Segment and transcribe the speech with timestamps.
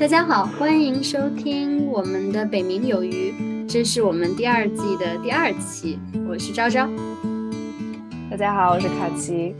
[0.00, 3.34] 大家好，欢迎收听我们的北冥有鱼，
[3.66, 6.88] 这是我们第二季的第二期，我是昭昭。
[8.30, 9.56] 大家好，我是卡奇。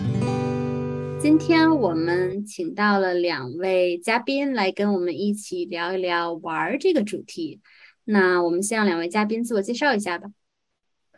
[1.20, 7.60] 今天我们请到了两位嘉宾来跟我们一起聊一聊玩这个主题。
[8.04, 10.28] 那我们先让两位嘉宾自我介绍一下吧。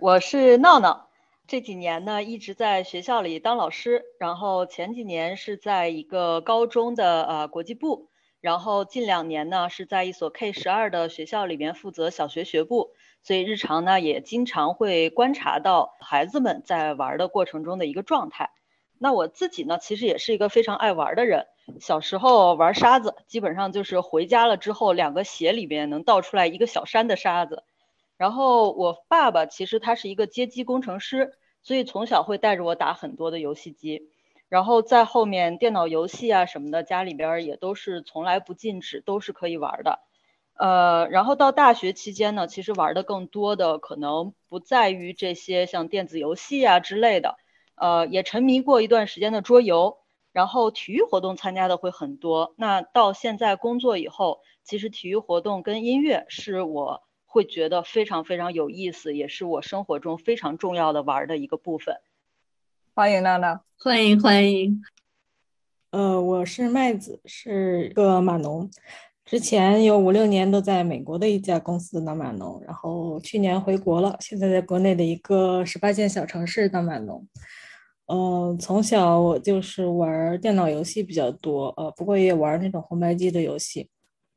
[0.00, 1.10] 我是闹闹，
[1.46, 8.08] 这几年呢一直在学校里当老师，然后前几年是在一个高中的呃国际部。
[8.40, 18.50] 然后近两年呢，是在一所 K 十二的学校里面负责小学学部，所以日常呢也经常会观察到孩子们在玩的过程中的一个状态。
[18.98, 21.46] 那我自己呢，其实也是一个非常爱玩的人。
[21.80, 27.64] 小时候玩沙子，基本上就是回家了之后，两个鞋里边能倒出来一个小山的沙子。
[28.16, 31.32] 然后我爸爸其实他是一个街机工程师，
[31.62, 34.10] 所以从小会带着我打很多的游戏机。
[34.50, 40.00] 然后在后面电脑游戏啊什么的，家里边也都是从来不禁止，都是可以玩的。
[40.52, 47.36] 呃，然后到大学期间呢，其实玩的更多的可能不在于这些像电子游戏啊之类的，
[47.76, 49.96] 呃，也沉迷过一段时间的桌游。
[50.32, 52.54] 然后体育活动参加的会很多。
[52.56, 61.96] 那到现在工作以后，其实体育活动跟音乐是我会觉得非常非常有意思，也是我生活中非常重要的玩的一个部分。
[63.00, 64.78] 欢迎娜娜，欢迎欢迎。
[65.88, 68.70] 呃，我是麦子，是个码农，
[69.24, 77.26] 之前有五六年都在美国的一家公司当码农，然后去年回国了，现在在国内的一个十八线小城市当码农。
[78.04, 83.88] 嗯，从小我就是玩电脑游戏比较多，呃，不过也玩那种红白机的游戏，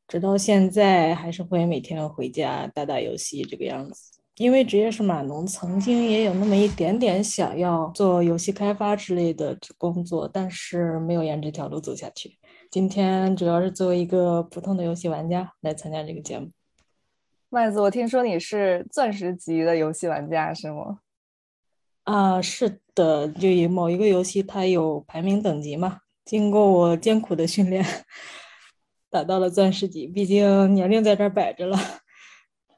[0.08, 4.22] 直到现在还是会每天回家打打游戏这个样子。
[4.38, 12.38] 因为职业是码农，曾经也有那么一点点想要做游戏开发之类的工作，但是没有沿这条路走下去。
[12.72, 16.50] 今天主要是作为一个普通的游戏玩家来参加这个节目。
[17.50, 20.98] 麦子，我听说你是钻石级的游戏玩家是吗？
[22.06, 27.86] 啊，是的，就以某一个游戏它有排名等级嘛，经过我艰苦的训练，
[29.12, 30.08] 达到了钻石级。
[30.08, 31.78] 毕竟年龄在这儿摆着了。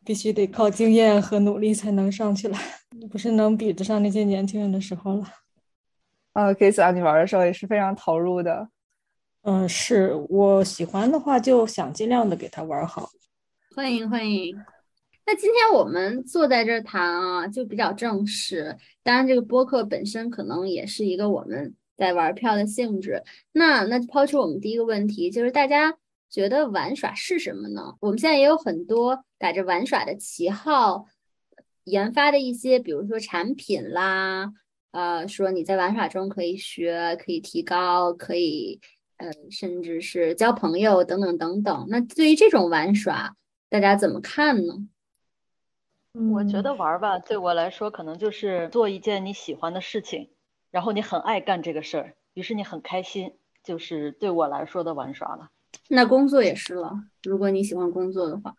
[0.05, 2.57] 必须得靠经验和努力才能上去了，
[3.09, 5.25] 不是能比得上那些年轻人的时候了。
[6.33, 8.69] 呃，可以想象你玩的时候也是非常投入的。
[9.41, 13.09] 嗯，是我喜欢的话，就想尽量的给他玩好。
[13.75, 14.55] 欢迎欢迎。
[15.25, 18.77] 那今天我们坐在这儿谈啊，就比较正式。
[19.01, 23.23] 当然，这个播客本身可能也是一个我们在玩票的性质。
[23.53, 25.97] 那那抛出我们第一个问题，就是大家。
[26.29, 27.95] 觉得玩耍是什么呢？
[28.01, 31.05] 我们现在也有很多打着玩耍的旗号
[31.85, 34.51] 研发的一些，比如说产品啦，
[34.91, 38.81] 呃，说你在玩耍中可以学，可以提高，可以
[39.17, 41.85] 呃，甚至是交朋友等等等等。
[41.89, 43.35] 那对于这种玩耍，
[43.69, 44.73] 大家怎么看呢？
[46.33, 50.31] 我觉得玩吧，对我来说可能就是做一件你喜欢的事情，
[50.71, 55.49] 然后你很爱干这个事儿，于是你很开心，就是对我来说的玩耍了。
[55.90, 56.91] 那工作也是了。
[57.23, 58.56] 如果你喜欢工作的话，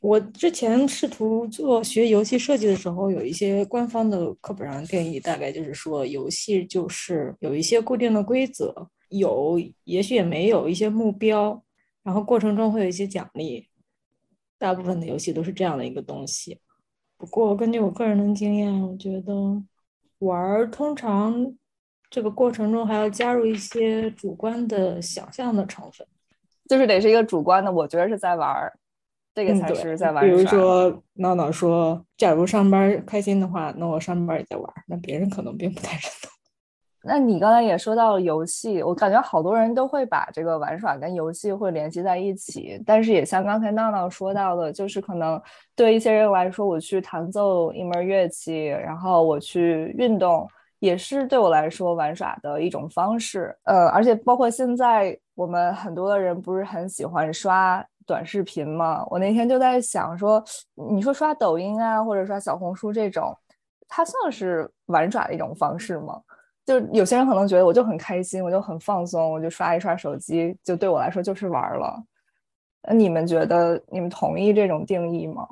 [0.00, 11.62] 我之前试图做学游戏设计的时候，有一些官方的课本上定义，大概就是说，游戏就是有一些固定的规则，有也许也没有一些目标，
[12.02, 13.68] 然后过程中会有一些奖励。
[14.58, 16.58] 大部分的游戏都是这样的一个东西。
[17.16, 19.62] 不过根据我个人的经验，我觉得
[20.20, 21.54] 玩通常
[22.08, 26.06] 这个过程中还要加入一些主观的想象的成分。
[26.68, 28.72] 就是得是一个主观的，我觉得是在玩儿，
[29.34, 30.24] 这个才是在玩。
[30.24, 36.30] 比如说闹闹说，假如上班开心的话，那我上班也在玩，那别人可能并不太认同。
[37.06, 45.40] 那你刚才也说到了游戏，我感觉好多人都会把这个玩耍跟游戏会联系在一起，但是也像刚才闹闹说到的，就是可能
[45.76, 50.48] 对一些人来说，我去弹奏一门乐器，然后我去运动。
[50.80, 59.04] 也是对我来说玩耍的一种方式，呃，而且包括现在我们很多的人不是很喜欢刷短视频吗？
[59.08, 60.42] 我那天就在想说，
[60.74, 63.36] 你说刷抖音啊，或者刷小红书这种，
[63.88, 66.20] 它算是玩耍的一种方式吗？
[66.64, 72.02] 就有些人可能觉得我就很开心，我就很放松，我就刷一刷手机，就对我来说就是玩了。
[72.88, 75.46] 那你们觉得，你们同意这种定义吗？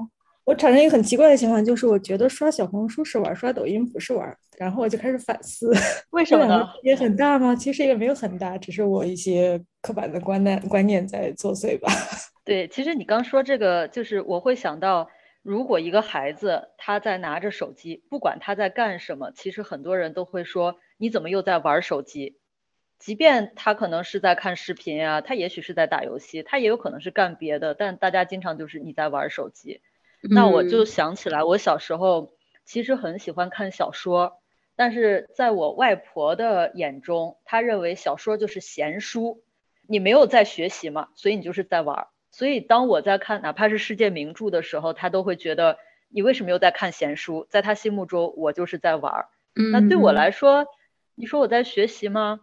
[0.44, 5.72] 我产生一个很奇怪的情况，就是我觉得刷小红书是玩，刷抖音不是玩，然后我就开始反思，
[6.10, 6.68] 为什么呢？
[6.82, 7.54] 也很大吗？
[7.54, 11.88] 其实也没有很大，只是我一些刻板的观念观念在作祟吧。
[12.44, 15.08] 对，其实你刚说这个，就是我会想到，
[15.42, 22.36] 如果一个孩子他在拿着手机，不管他在干什么，其实很多人都会说，你怎么又在玩手机？
[22.98, 29.80] 即便他可能是在看视频啊，他也许是在打游戏，他也有可能是干别的，但大家经常就是你在玩手机。
[30.30, 32.32] 那我就想起来，我小时候
[32.64, 34.40] 其实很喜欢看小说，
[34.76, 39.42] 但是在我外婆的眼中，她认为小说就是闲书，
[39.88, 42.06] 你没有在学习嘛，所以你就是在玩。
[42.30, 45.76] 所以当我在看哪怕是世界名著的时候，她都会觉得
[46.08, 47.46] 你为什么又在看闲书？
[47.50, 49.26] 在她心目中，我就是在玩。
[49.54, 50.66] 那对我来说，
[51.14, 52.40] 你说我在学习吗？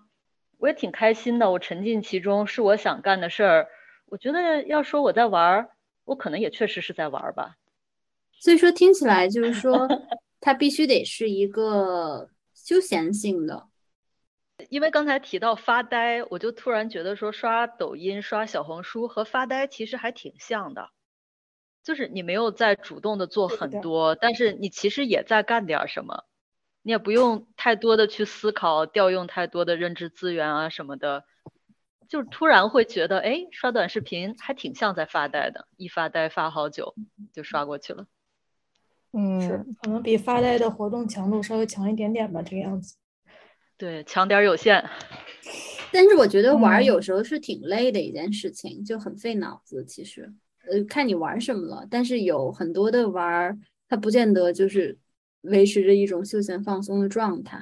[0.59, 3.67] 我也挺开心的，我沉浸其中，是我想干的事儿。
[4.05, 5.69] 我觉得要说我在玩，
[6.03, 7.55] 我可能也确实是在玩吧。
[8.39, 9.87] 所以说听起来就是说，
[10.39, 13.67] 它必须得是一个休闲性的。
[14.69, 20.89] 因为刚才提到发呆，我就突然觉得说刷抖音、刷小红书和发呆其实还挺像的，
[21.83, 26.25] 就是你没有在主动的做很多，但是你其实也在干点什么。
[26.81, 31.25] 你也不用太多的去思考，调用太多的认知资源啊什么的，
[32.07, 36.95] 就突然会觉得，哎，刷短视频还挺像在发呆的，一发呆发好久
[37.33, 38.07] 就刷过去了。
[39.13, 42.95] 嗯，是可能比发呆的活动强度稍微强一点点吧，这个样子。
[43.77, 44.83] 对，强点有限。
[45.91, 49.83] 但是我觉得玩有时候是挺累的一件事情，就很费脑子。
[49.85, 50.31] 其实，
[50.69, 51.87] 呃，看你玩什么了。
[51.89, 54.97] 但是有很多的玩，它不见得就是。
[55.43, 57.61] 维持着一种休闲放松的状态。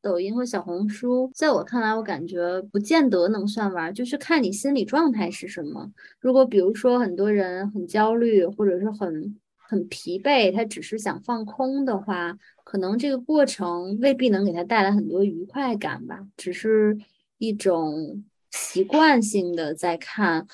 [0.00, 5.90] 抖音和小红书，在我看来，我感觉不见得能算玩，就是看你心理状态是什么。
[6.20, 9.39] 如果比如说很多人很焦虑，或者是很
[9.70, 16.98] 很疲惫，他只是想放空的话，可能这个过程未必能给他带来很多愉快感吧，只是
[17.38, 20.46] 一种习惯性的在看。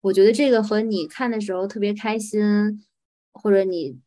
[0.00, 2.82] 我觉得这个和你看的时候特别开心，
[3.32, 3.98] 或者你。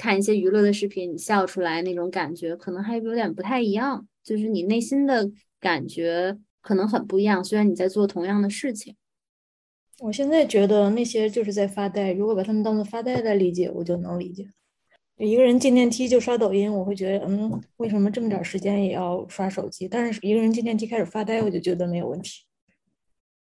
[0.00, 7.42] 看一些娱乐的视频，你笑出来那种感觉可能还有点不太一样，就是你内心的感觉可能很不一样。
[7.42, 8.94] 虽然你在做同样的事情，
[10.00, 12.12] 我现在觉得那些就是在发呆。
[12.12, 14.48] 如果把他们当做发呆来理解，我就能理解。
[15.16, 19.88] 一个人进电梯就刷抖音，我会觉得，嗯，为什么这么点时间也要刷手机？
[19.88, 22.44] 但是一个人进电梯开始发呆，我就觉得没有问题。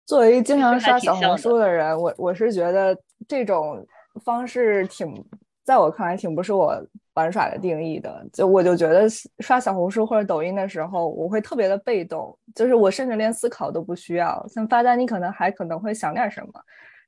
[0.06, 2.96] 作为经常刷小红书的人，我我是觉得
[3.26, 3.84] 这种
[4.24, 5.24] 方式挺。
[5.66, 6.80] 在我看来，挺不是我
[7.14, 8.24] 玩耍的定义的。
[8.32, 9.08] 就我就觉得
[9.40, 14.46] 刷小红书或者抖音的时候，我会特别的被动，就是我甚至连思考都不需要。
[14.48, 16.52] 像发单，你可能还可能会想点什么，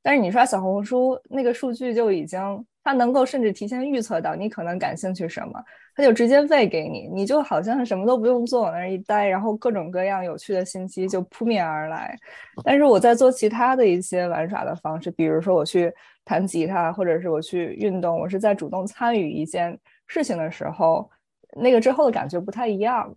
[0.02, 2.40] 但是你刷小红书，那个数据就已经，
[2.82, 5.62] 它能够甚至提前预测到你可能感兴趣什么，
[5.98, 12.16] 它就直接喂给你，你就好像什么都不用做，往那儿一待，然后各种各样有趣的信息就扑面而来。
[12.62, 15.92] 但是我在做其他的一些玩耍的方式，比如说我去。
[16.24, 21.10] 弹吉他，或者是我去运动，我是在主动参与一件事情的时候，
[21.56, 23.16] 那个之后的感觉不太一样。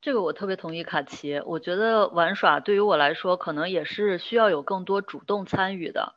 [0.00, 6.14] 这个我特别同意卡奇，我觉得玩耍对于我来说，可能也是需要有更多主动参与的，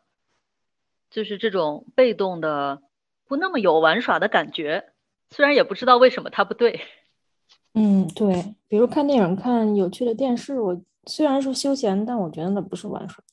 [1.09, 2.83] 就是这种被动的
[3.27, 4.91] 不那么有玩耍的感觉。
[5.29, 6.81] 虽然也不知道为什么它不对。
[7.73, 13.23] 嗯，对，比如看电影、看有趣的电视，我虽然说休闲，但我觉得那不是玩耍。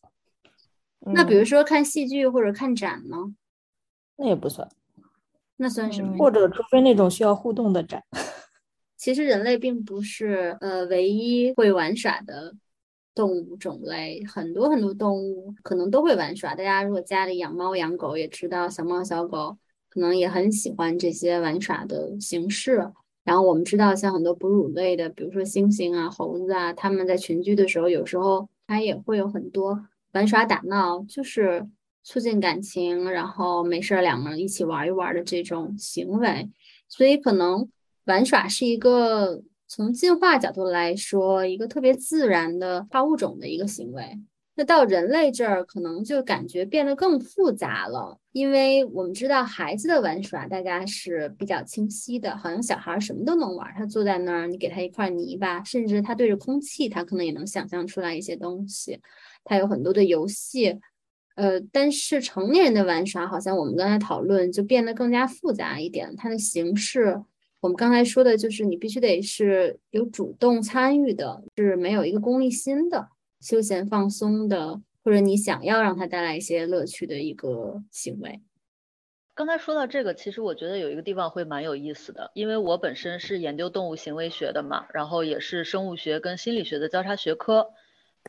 [1.00, 3.16] 那比如说看戏剧或者看展呢？
[4.16, 4.68] 那也不算，
[5.56, 6.16] 那算什么？
[6.18, 8.02] 或者除非那种需要互动的展。
[8.96, 12.54] 其实人类并不是呃唯一会玩耍的
[13.14, 16.54] 动物种类，很多很多动物可能都会玩耍。
[16.54, 19.56] 大家如果家里养猫养狗，也知道小猫小狗
[19.96, 22.92] 可能也很喜欢这些玩耍的形式。
[23.24, 29.86] 然后我们知道，像很多哺乳类的，比如说猩猩啊、猴子啊，它们在群居的时候，有时候它也会有很多。
[30.12, 31.66] 玩耍打闹就是
[32.04, 36.50] 促进感情，然后没事儿两个人一起玩一玩的这种行为，
[36.88, 37.66] 所以可能
[38.04, 44.20] 玩耍是一个从进化角度来说一个特别自然的跨物种的一个行为。
[44.58, 58.98] 那到人类这儿，可能就感觉变得更复杂了，因为我们知道孩子的玩耍大家是比较清晰的，好像小孩什么都能玩，他坐在那儿，你给他一块泥巴，甚至他对着空气，他可能也能想象出来一些东西。
[59.44, 60.80] 他有很多的游戏，
[61.34, 66.14] 呃，但是成年人的玩耍好像我们刚才讨论就变得更加复杂一点。
[66.16, 67.22] 它的形式，
[67.60, 73.08] 我们刚才说的就是你必须得是有主动参与的，是没有一个功利心的、
[73.46, 78.42] 休闲放松的，或者你想要让它带来一些乐趣的一个行为。
[79.36, 87.70] 刚才说到这个，其实我觉得有一个地方会蛮有意思的，因为我本身是研究动物行为学的嘛，然后也是生物学跟心理学的交叉学科。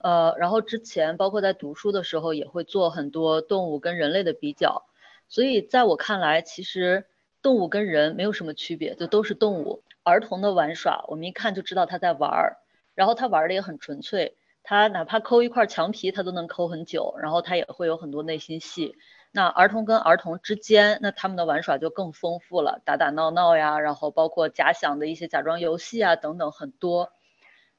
[0.04, 4.86] 呃，然后之前包括在读书的时候，也会做很多动物跟人类的比较，
[5.28, 7.08] 所以在我看来，其实
[7.42, 9.82] 动物跟人没有什么区别，就都是动物。
[10.04, 12.58] 儿童的玩耍，我们一看就知道他在玩儿，
[12.94, 14.38] 然后他玩的也很纯粹，
[14.70, 18.98] 他哪怕抠一块墙皮，他都能抠很久，然后他也会有很多内心戏。
[19.32, 27.14] 那儿童跟儿童之间，那他们的玩耍就更丰富了，打打闹闹呀，然后包括假想的一些假装游戏啊等等很多。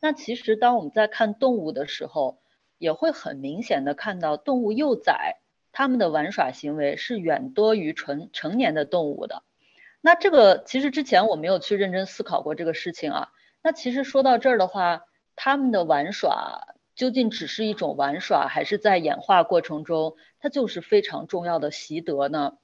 [0.01, 2.39] 那其实当我们在看动物的时候，
[2.79, 5.37] 也会很明显的看到动物幼崽
[5.73, 9.43] 他们的玩耍行为是远多于成成年的动物的。
[10.01, 13.29] 那这个其实之前我没有去认真思考过这个事情啊。
[13.61, 15.03] 那其实说到这儿的话，
[15.37, 22.59] 他们的玩耍究竟只是一种玩耍，还是在演化过程中它就是非常重要的习得呢？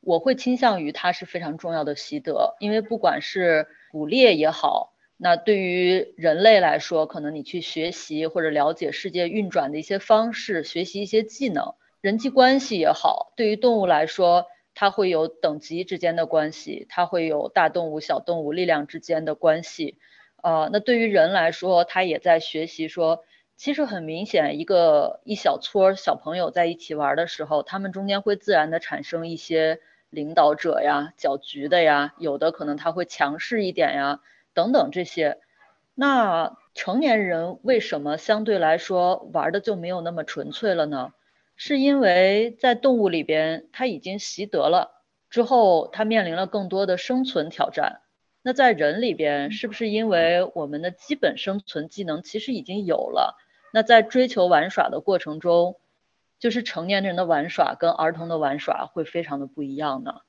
[0.00, 14.46] 我会倾向于它是非常重要的习得，因为不管是捕猎也好，那对于人类来说，可能你去学习或者了解世界运转的一些方式，学习一些技能，人际关系也好，对于动物来说。
[14.80, 19.98] 它会有等级之间的关系，它会有大动物、小动物力量之间的关系，
[20.40, 23.24] 呃，那对于人来说，他也在学习说，
[23.58, 34.20] 其实很明显，一个一小撮小朋友在一起玩的时候，他们中间会自然的产生一些领导者呀、搅局的呀，有的可能他会强势一点呀，
[34.54, 35.38] 等等这些。
[35.96, 41.12] 那成年人为什么相对来说玩的就没有那么纯粹了呢？
[41.56, 48.02] 是因为在动物里边，它已经习得了之后，它面临了更多的生存挑战。
[48.42, 53.36] 那在人里边，是不是因为我们的基本生存技能其实已经有了？
[53.72, 55.78] 那在追求玩耍的过程中，
[56.38, 60.22] 就是成年人的玩耍跟儿童的玩耍会非常的不一样呢？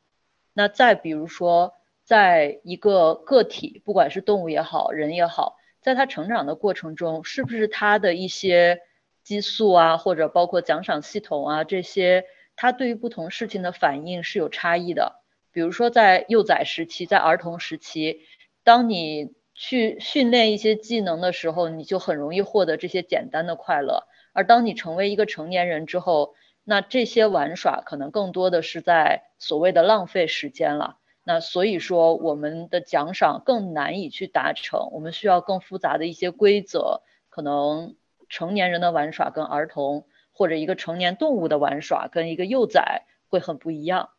[0.53, 8.81] 那再比如说，在一个个体，不管是动物也好，人也好，在他成长的过程中，是不是他的一些？
[9.21, 15.21] 激素啊，或者包括奖赏系统啊，这些他对于不同事情的反应是有差异的。
[15.51, 18.21] 比如说在幼崽时期，在儿童时期，
[18.63, 30.97] 当你去训练一些技能的时候，你就很容易获得这些简单的快乐；而当你成为一个成年人之后，那这些玩耍可能更多的是在所谓的浪费时间了。
[31.25, 37.95] 那所以说，我们的奖赏更难以去达成，我们需要更复杂的一些规则，可能。
[38.31, 44.11] 成年人的玩耍跟儿童或者一个成年动物的玩耍跟一个幼崽会很不一样。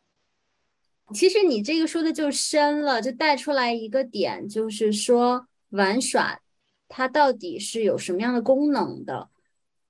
[1.13, 6.39] 其实你这个说的就深了，就带出来一个点，就是说玩耍
[6.87, 9.29] 它到底是有什么样的功能的？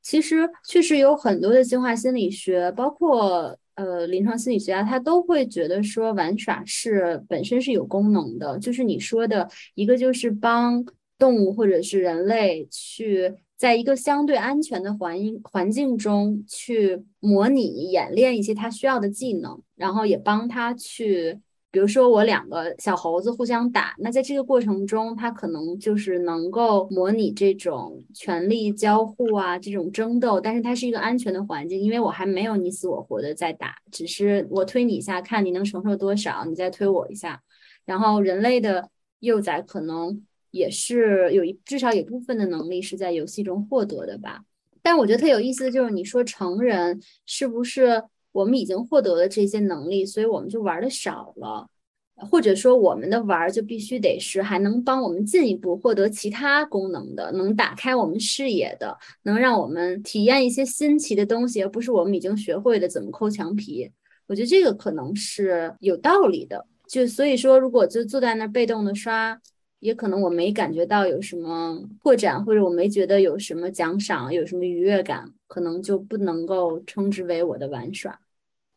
[0.02, 8.58] 其实确实有很多的进化心理学，包括呃临床心理学家，他都会觉得说玩耍是本身是有功能的。
[8.60, 10.84] 就是你说的一个，就是帮
[11.18, 13.34] 动物或者是人类去。
[13.62, 21.40] 在一个相对安全的环境环境中去模拟演练一些他需要的技能，然后也帮他去，
[21.70, 37.40] 比如说我两个小猴子互相打，那在这个过程中，他可能就是能够模拟这种权力交互啊，这种争斗，但是它是一个安全的环境，因为我还没有你死我活的在打，只是我推你一下，看你能承受多少，你再推我一下，
[37.86, 38.90] 然后人类的
[39.20, 40.26] 幼崽可能。
[40.52, 44.44] 也是有一至少有部分的能力是在游戏中获得的吧，
[44.82, 48.04] 但我觉得特有意思的就是你说成人是不是
[48.34, 51.70] 我们已经获得了这些能力，所以我们就玩的少了，
[52.16, 63.90] 或者说我们的玩就必须得是还能帮我们进一步获得其他功能的，能打开我们视野的，能让我们体验一些新奇的东西，而不是我们已经学会的怎么抠墙皮。
[64.28, 69.40] 我觉得这个可能是有道理的，就所以说如果就坐在那儿被动的刷。
[69.82, 78.20] 也可能我没感觉到有什么扩展，或者我没觉得有什么奖赏，有什么愉悦感，可能就不能够称之为我的玩耍。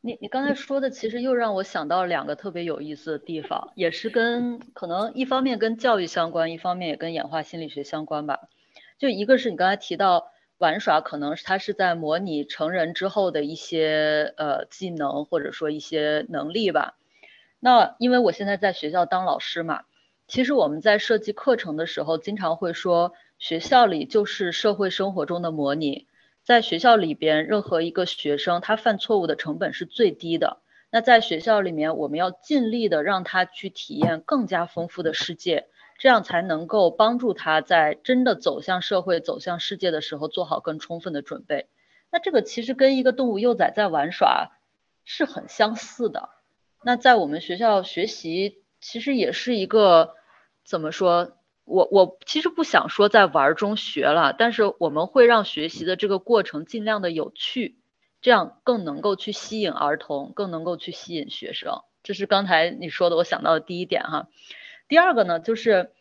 [0.01, 8.41] 你你刚才说的，其实又让我想到两个特别有意思的地方，也是跟可能一方面跟教育相关，一方面也跟演化心理学相关吧。
[8.99, 16.97] 就一个是你刚才提到玩耍，可能是它是在模拟成人之后的一些呃技能或者说一些能力吧。
[17.61, 19.83] 那因为我现在在学校当老师嘛。
[20.27, 26.07] 其实我们在设计课程的时候，经常会说，学校里就是社会生活中的模拟。
[26.43, 30.59] 在学校里边，任何一个学生他犯错误的成本是最低的。
[30.91, 35.67] 那在学校里面，我们要尽力的让他去体验更加丰富的世界，
[35.99, 41.67] 这样才能够帮助他在真的走向社会、走向世界的时候做好更充分的准备。
[42.11, 44.53] 那这个其实跟一个动物幼崽在玩耍
[45.05, 46.31] 是很相似的。
[46.83, 48.64] 那在我们学校学习。
[48.85, 50.13] 其实也是一个
[50.63, 51.39] 怎么说？
[51.65, 57.79] 我我其实不想说在玩中学了，但是我们会让学习的这个过程尽量的有趣，
[58.21, 61.81] 这样更能够去吸引儿童，更能够去吸引学生。
[62.03, 64.29] 这是刚才你说的，我想到的第一点哈。
[64.87, 65.93] 第二个呢，就是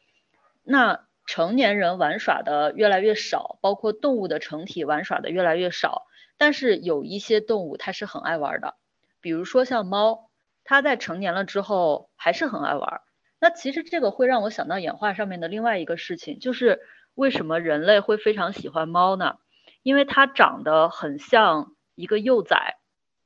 [0.63, 6.05] 那成年人玩耍的越来越少，包括动物的成体玩耍的越来越少。
[6.37, 8.75] 但是有一些动物它是很爱玩的，
[9.21, 10.29] 比如说像猫，
[10.63, 13.01] 它在成年了之后还是很爱玩。
[13.39, 16.79] 那其实这个会让我想到演化上面的另外一个事情，就是
[17.13, 19.35] 为什么人类会非常喜欢猫呢？
[19.81, 22.77] 因为它长得很像一个幼崽，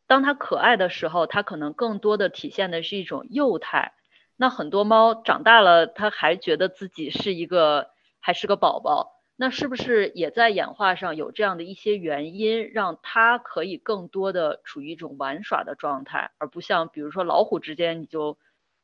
[0.08, 3.94] 当它可爱的时候，它可能更多的体现的是一种幼态。
[4.36, 7.90] 那很多猫长大了，它还觉得自己是一个
[8.20, 18.38] 还是个宝宝，那是不是也在演化上有这样的一些原因，让它可以更多的处于一种玩耍的状态，而不像比如说老虎之间，你就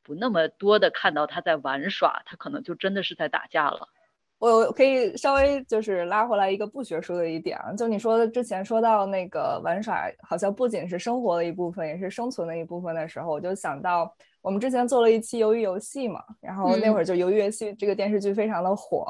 [0.03, 3.89] 不那么多的看到它在玩耍，它可能就真的是在打架了。
[4.37, 14.13] 我可以稍微就是拉回来一个不学术的一点啊，就你说的之前说到那个玩耍，好像不仅是生活的一部分，也是生存的一部分的时候，我就想到。
[14.43, 19.09] 我们之前做了一期《鱿鱼游戏》嘛，然后那会儿就《鱿鱼游戏》这个电视剧非常的火，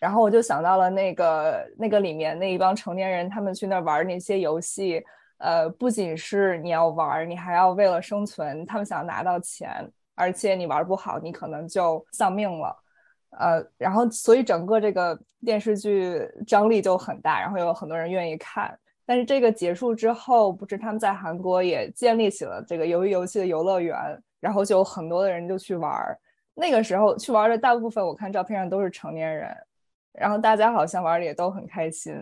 [0.00, 5.04] 然后我就想到了那个那个里面那一帮成年人，他们去那玩那些游戏，
[5.38, 12.76] 呃，不仅是你要玩，你还要为了生存，他们想拿到钱，而且你玩不好，你可能就丧命了，
[13.38, 18.76] 呃，然后所以整个这个电视剧张力就很大，然后有很多人愿意看。
[19.06, 23.96] 但是这个结束之后，不是他们在韩国也建立起了这个鱿鱼游戏的游乐园。
[24.40, 26.18] 然后就有很多的人就去玩儿，
[26.54, 29.54] 那个时候去玩的大部分，我看照片上都是成年人，
[30.12, 32.14] 然后大家好像玩的也都很开心，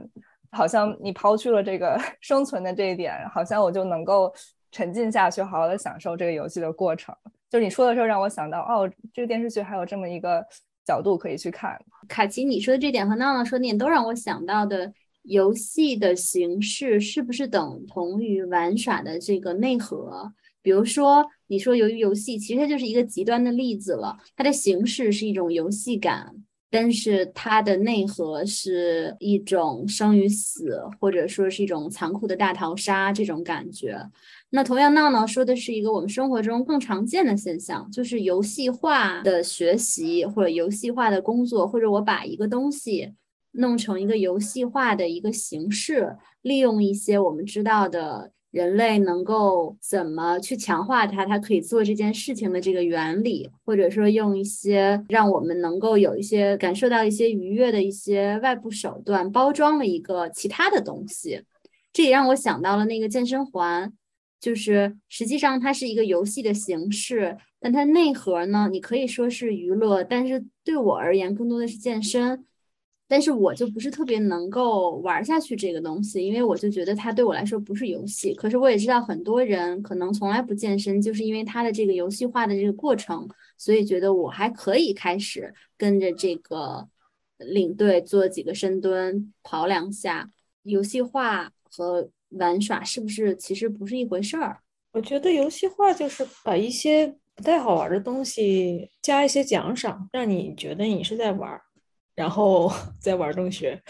[0.51, 4.33] 好像你抛去了这个 生存的这一点，好像我就能够
[4.71, 7.15] 沉浸下去，好好的享受这个游戏的过程。
[7.51, 10.45] 就是你说的时候，让我想到，哦，这个电视剧还有这么一个
[10.85, 11.79] 角度可以去看。
[12.07, 14.93] 卡奇，你说的这点和闹闹说的点都让我想到的，
[15.23, 20.31] 游戏的形式是不是等同于玩耍的这个内核？
[20.61, 24.19] 比如说，你说由于游戏，其实它就是一个极端的例子了。
[24.37, 26.35] 它的形式是一种游戏感，
[26.71, 33.99] 但是它的内核是一种生与死，或者说是一种残酷的大逃杀这种感觉。
[34.51, 43.13] 那同样，闹闹说的是一个我们生活中更常见的现象，就是游戏化的学习或者游戏化的工作，或者我把一个东西
[43.53, 48.33] 弄成一个游戏化的一个形式，利用一些我们知道的。
[48.51, 51.27] 人类能够怎么去强化它？
[51.27, 61.43] 它可以做这件事情的这个原理，或者说用一些让我们能够有一些感受到一些愉悦的一些外部手段，包装了一个其他的东西。
[61.93, 63.93] 这也让我想到了那个健身环，
[64.41, 72.45] 就是实际上它是一个游戏的形式，但它内核呢，你可以说是娱乐，但是对我而言，更多的是健身。
[73.09, 78.35] 但是我就不是特别能够玩下去这个东西，因为我就觉得它对我来说不是游戏。
[78.35, 86.87] 可是我也知道很多人可能从来不健身，就是因为它的这个游戏化的这个过程，所以觉得我还可以开始跟着这个
[87.39, 90.31] 领队做几个深蹲，跑两下。
[90.65, 94.59] 游戏化和玩耍是不是其实不是一回事儿？
[94.93, 101.63] 我觉得游戏化就是把一些不太好玩的东西加一些奖赏，让你觉得你是在玩儿。
[102.19, 103.81] 然后 再玩中学，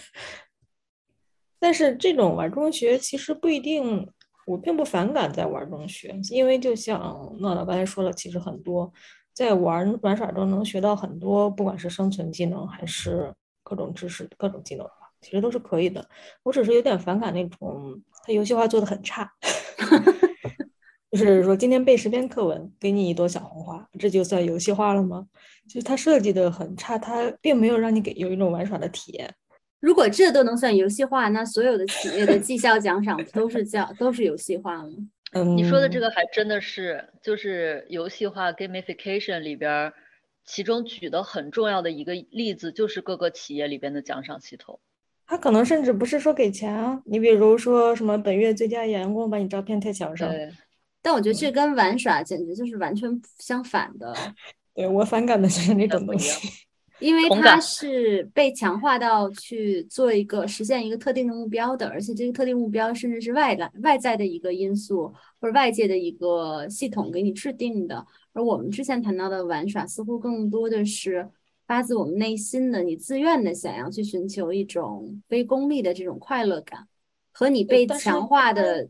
[1.58, 4.06] 但是这种玩中学其实不一定，
[4.46, 7.00] 我并不反感在玩中学，因为就像
[7.40, 8.92] 闹闹刚才说了，其实很多
[9.32, 16.06] 在玩玩耍中能学到很多，不管是生存技能还是各种知识、各种技能吧，其实都是可以的。
[16.42, 19.32] 我只是有点反感那种他游戏化做的很差。
[21.10, 25.26] 就是说，今天背十篇课文，给你一朵小红花，这就算游戏化了吗？
[25.66, 29.34] 就是它设计的很差，它并没有让你给有一种玩耍的体验。
[29.80, 34.90] 如果这都能算游戏化，那所有的企业的绩效奖赏都是叫都是游戏化吗？
[35.32, 39.92] 嗯，你说的这个还真的是，就是游戏化 gamification 里边，
[40.44, 44.80] 其中举的很重要的一个例子，就是各个企业里边的奖赏系统。
[45.26, 50.30] 他可能甚至不是说给钱啊，你比如说什么本月最佳员工，把你照片贴墙上。
[51.00, 54.14] 但我觉得这跟玩耍简直就是完全相反的。
[54.74, 56.48] 对我反感的就是那种东西，
[57.00, 68.06] 因为它是被强化到去做一个实现一个特定的目标的，而且这个特定目标甚至是外来外在的一个因素或者外界的一个系统给你制定的。
[68.32, 71.28] 而我们之前谈到的玩耍，似乎更多的是
[71.66, 76.86] 发自我们内心的，你自愿的想要去寻求一种非功利的这种快乐感，
[77.32, 78.88] 和你被强化的。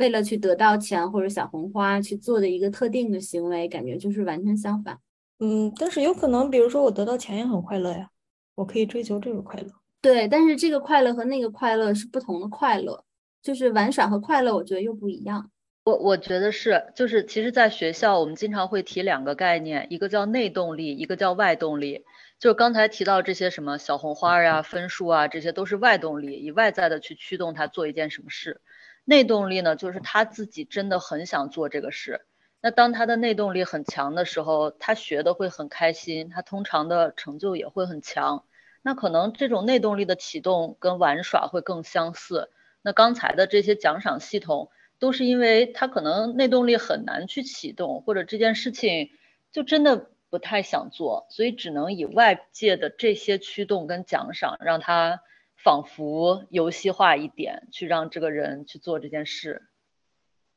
[0.00, 4.98] 为了去得到钱或者小红花去做的一个特定的行为，感觉就是完全相反。
[5.38, 8.08] 嗯，但是有可能，比如说我得到钱也很快乐呀，
[8.54, 9.68] 我可以追求这个快乐。
[10.00, 13.04] 对，但是这个快乐和那个快乐是不同的快乐，
[13.42, 15.50] 就是玩耍和快乐，我觉得又不一样。
[15.84, 22.04] 我我觉得是，就是其实，在学校我们经常会提两个概念，一个叫内动力，一个叫外动力。
[22.38, 28.62] 就刚才提到这些什么小红花呀、分数啊，这些都是外动力，以外在的去驱动他做一件什么事。
[29.10, 32.24] 内动力呢，就是他自己真的很想做这个事。
[32.60, 38.44] 那当他的内动力很强的时候，他学的会很开心，他通常的成就也会很强。
[38.82, 42.50] 那可能这种内动力的启动跟玩耍会更相似。
[42.82, 44.70] 那刚才的这些奖赏系统，
[45.00, 49.10] 都是因为他可能内动力很难去启动，或者这件事情
[49.50, 55.20] 就真的不太想做，所以只能以外界的这些驱动跟奖赏，让他
[55.62, 59.62] 仿佛游戏化一点，去让这个人去做这件事。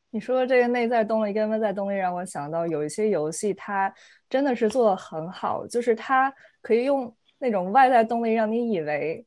[0.09, 3.93] 你说这个内在动力跟外在动力，让我想到有一些游戏，它
[4.29, 9.25] 真的是做的很好，就是它可以用那种外在动力，让你以为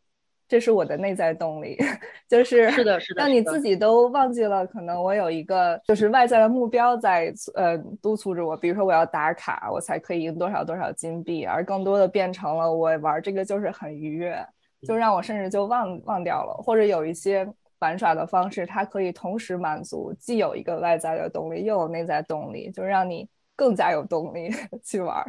[0.48, 1.76] 这是我的内在动力，
[2.30, 14.46] 就是是的，是的，让你自己都忘记了，可能我有一个就是外在的目标在呃督促着我，比如说我要打卡，我才可以赢多少多少金币，而更多的变成了我玩这个就是很愉悦，
[14.82, 17.46] 就让我甚至就忘忘掉了，或者有一些。
[17.80, 24.50] 玩耍的方式，它可以同时满足，既有一个外在的动力，又有内在动力，就让你更加有动力
[24.82, 25.22] 去玩。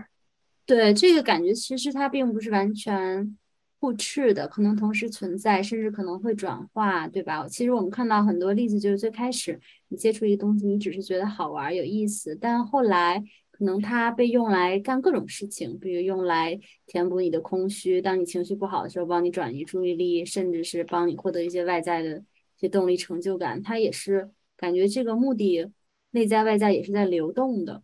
[0.65, 3.37] 对这个感觉，其实它并不是完全
[3.81, 7.45] 互斥的，可能同时存在，甚至可能会转化，对吧？
[7.49, 13.21] 其实我们看到很多例子，就是最开始你接触一个东西，你只是觉得好玩、有意思，但后来
[13.57, 22.23] 可能它被用来干各种事情，比如用来填补你的空虚，当你情绪不好的时候，帮你转移注意力，甚至是帮你获得一些外在的一。
[22.59, 25.71] 些动力、成就感，它也是感觉这个目的
[26.09, 27.83] 内在外在也是在流动的。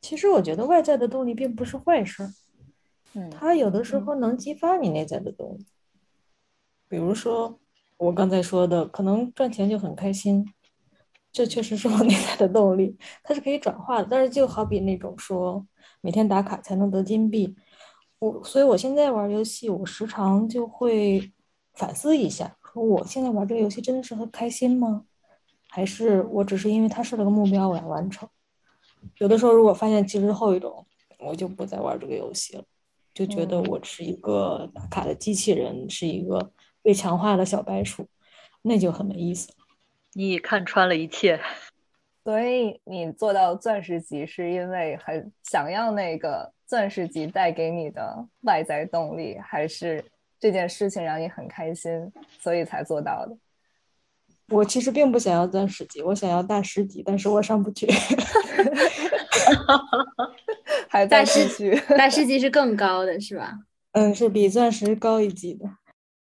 [0.00, 2.30] 其实我觉得外在的动力并不是坏事，
[3.14, 5.66] 嗯，它有的时候能激发你内在的动力。
[6.88, 7.58] 比如说
[7.96, 10.46] 我刚才说的，可能赚钱就很开心，
[11.34, 14.06] 这确实是我内在的动力，它是可以转化的。
[14.08, 15.66] 但是就好比那种说
[16.00, 17.56] 每天打卡才能得金币，
[18.20, 21.32] 我所以我现在玩游戏，我时常就会
[21.74, 22.56] 反思一下。
[22.72, 25.06] 说我现在玩这个游戏真的是很开心吗？
[25.68, 28.28] 还是我只是因为它设了个目标我要完成？
[29.18, 30.86] 有的时候如果发现其实后一种，
[31.18, 32.62] 我就不再玩这个游戏了，
[33.12, 38.06] 就觉得我是一个打卡的机器人，是一个被强化的小白鼠，
[38.62, 39.52] 那就很没意思。
[40.14, 41.38] 你看穿了一切，
[42.24, 50.02] 所以你做到钻石级是因为很想要那个钻石级带给你的外在动力，还是？
[50.40, 53.34] 这件事情让你很开心，所以才做到的。
[54.50, 57.88] 我其实并不想要钻石级，我想要大师级，但是我上不去。
[60.86, 63.54] 还在继续，大师级是更高的，是吧？
[63.92, 65.64] 嗯，是比钻石高一级的。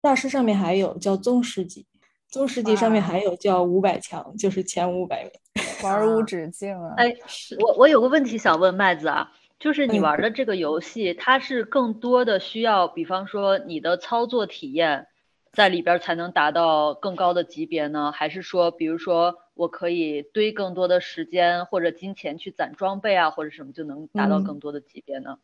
[0.00, 1.84] 大师上面还有叫宗师级，
[2.28, 5.32] 宗师级上面还有叫五百强，就是前五百名，
[5.82, 6.94] 玩无止境啊！
[6.96, 7.14] 哎，
[7.60, 9.32] 我我有个问题想问麦子啊。
[9.58, 15.06] 就是你玩的这个游戏，它是更多的需要，比方说你的操作体验
[15.50, 18.12] 在里边才能达到更高的级别呢？
[18.12, 25.38] 还是说，比如说我可以堆更多的时间或者金钱去攒装备啊，或者什么就能达到更多的级别呢？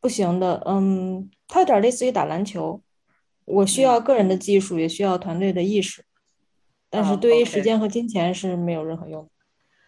[0.00, 2.80] 不行的，嗯，它有点类似于打篮球，
[3.44, 6.02] 我需要个人的技术，也需要团队的意识，
[6.90, 9.30] 但是对于时间和金钱是没有任何用的。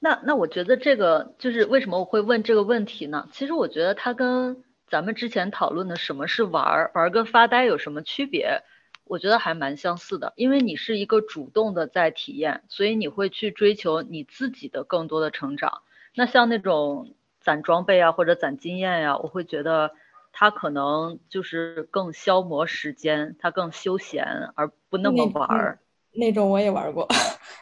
[0.01, 3.29] 那那我觉得这个就是为什么我会问这个问题呢？
[3.33, 8.63] 其实我觉得它跟咱们之前讨论的什么是玩儿，玩儿跟发呆有什么区别？
[9.05, 15.83] 我觉得还蛮相似的，因为你是一个主动的在体验，所以你会去追求你自己的更多的成长。
[16.15, 19.91] 那像那种攒装备啊或者攒经验呀，我会觉得
[20.33, 25.79] 它可能就是更消磨时间，它更休闲而不那么玩儿。
[26.13, 27.09] 那种我也玩过，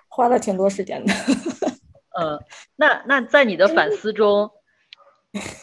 [0.09, 1.13] 花了挺多时间的。
[2.21, 2.39] 嗯，
[2.77, 4.51] 那那在你的反思中，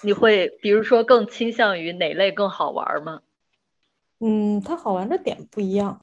[0.04, 3.21] 你会比如说更倾向于哪类更好玩吗？
[4.19, 6.02] 嗯，它好玩的点不一样。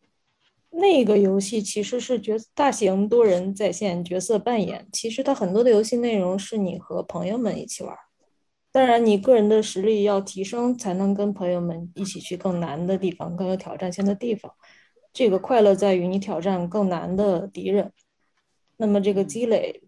[0.71, 7.95] 那个游戏其实是角大型多人在线角色扮演，其实它很多的游戏内容是你和朋友们一起玩。
[8.71, 14.51] 当然，你个人的实力要提升，才能跟朋友们一起去更难的地方、更有挑战性的地方。
[15.13, 17.93] 这个快乐在于你挑战更难的敌人。
[18.77, 19.83] 那么这个积累。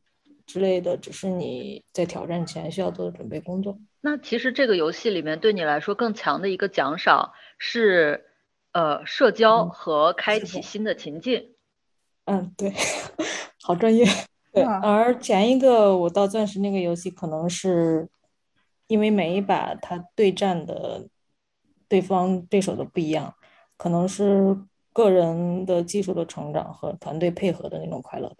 [0.47, 3.79] 之类的，只是你在挑战前需要做的准备工作。
[4.03, 8.27] 那其实这个游戏里面对你来说更强的一个奖赏是，
[8.73, 11.55] 呃，社交和开启新的情境。
[12.27, 12.75] 嗯，对，
[13.63, 14.05] 好专业。
[14.53, 18.07] 对，而前一个我到钻石那个游戏，可能是
[18.87, 21.09] 因为每一把他对战的
[21.89, 23.35] 对方对手都不一样，
[23.79, 24.59] 可能是
[24.95, 28.35] 个人的技术的成长和团队配合的那种快乐。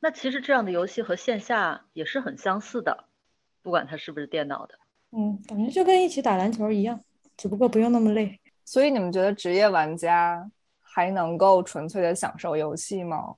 [0.00, 3.04] 那其实这样的游戏和线下也是很相似的，
[3.62, 4.74] 不管它是不是电脑的。
[5.12, 7.00] 嗯，感觉就跟一起打篮球一样，
[7.36, 8.38] 只不过不用那么累。
[8.64, 13.36] 所以你们觉得职业玩家还能够纯粹的享受游戏吗？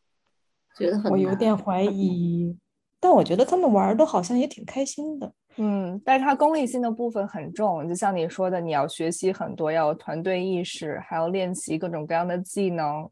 [0.76, 2.56] 觉得很我有点怀疑，
[2.98, 5.32] 但我觉得他们玩的好像也挺开心的。
[5.56, 13.08] 嗯，但是它功利性的部分很重，就像你说的，你要学习很多，要有团队意识，还要练习各种各样的技能。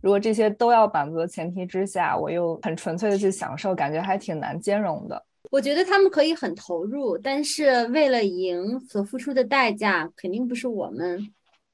[0.00, 5.24] 如果这些都要满足的前提之下，我又很纯粹的去享受，感觉还挺难兼容的。
[5.50, 11.20] 我觉得他们可以很投入，但是为了赢所付出的代价，肯定不是我们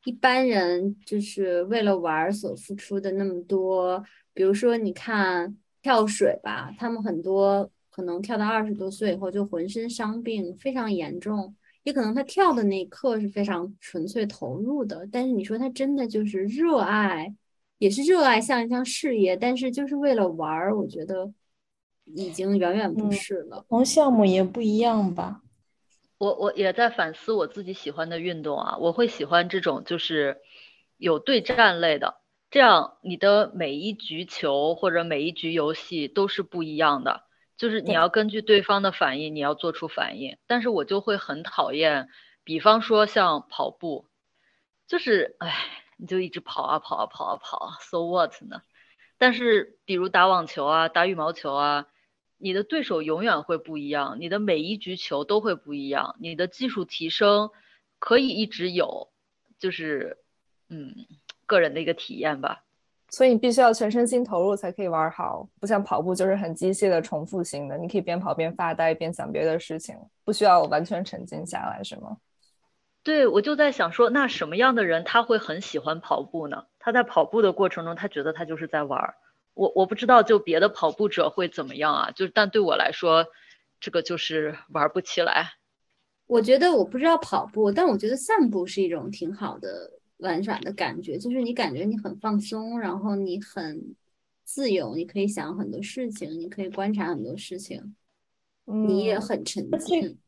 [0.05, 4.03] 一般人就是为了玩儿所付出的那么多。
[4.35, 17.35] 比如说，你看跳水吧，他们很多可能跳到二十多岁以后就浑身伤病非常严重，也可能他跳的那一刻是非常纯粹投入的，但是你说他真的就是热爱，
[17.79, 21.33] 也是热爱像一项事业，但是就是为了玩儿，我觉得
[22.05, 23.65] 已经远远不嗯是了。
[23.69, 25.43] 同项目也不一样吧？
[26.19, 30.37] 我我也在反思我自己喜欢的运动啊，我会喜欢这种就是
[30.99, 37.23] 有对战类的，这样你的每一局球或者每一局游戏都是不一样的，
[37.59, 40.39] 就是你要根据对方的反应，你要做出反应。
[40.47, 42.09] 但是我就会很讨厌，
[42.45, 44.07] 比方说像跑步，
[44.87, 45.53] 就是哎，
[45.99, 48.63] 你就一直跑啊跑啊跑啊跑，so what 呢？
[49.19, 51.87] 但是比如打网球啊，打羽毛球啊，
[52.39, 57.51] 你的对手永远会不一样，你的每一局球都会不一样，你的技术提升
[57.99, 59.11] 可以一直有，
[59.59, 60.19] 就是
[60.71, 60.95] 嗯，
[61.45, 62.63] 个人的一个体验吧。
[63.11, 72.19] 所以你必须要全身心投入才可以玩好，不像跑步就是很机械的重复型的，你可以边跑边发呆，边想别的事情，不需要完全沉浸下来，是吗？
[73.03, 76.65] 对，我就在想说，那什么样的人他会很喜欢跑步呢？
[76.79, 79.15] 他在跑步的过程中，他觉得他就是在玩儿。
[79.55, 82.11] 我我不知道，就别的跑步者会怎么样啊？
[82.11, 83.27] 就但对我来说，
[83.81, 85.53] 这个就是玩不起来。
[86.27, 93.95] 我觉得我不知道跑步，但我觉得散步是一种挺好的玩耍的感觉，就是你感觉你很放松，然后你很
[94.45, 97.95] 自由，你可以想很多事情，你可以观察很多事情，
[98.65, 100.19] 你也嗯很沉浸。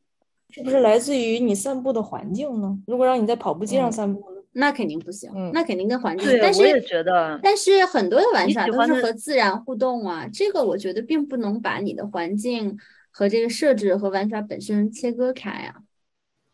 [0.53, 2.77] 是不是来自于你散步的环境呢？
[2.87, 4.43] 如果让你在跑步机上嗯散步呢？
[4.53, 6.27] 那肯定不行，嗯那肯定跟环境。
[6.27, 12.77] 对，但我也是觉得，但是很多的玩耍都是和自然互动啊，这个我觉得并不能把你的环境
[13.13, 15.77] 和这个设置和玩耍本身切割开啊。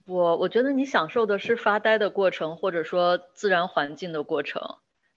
[0.06, 4.62] 我我觉得你享受的是发呆的过程，或者说自然环境的过程。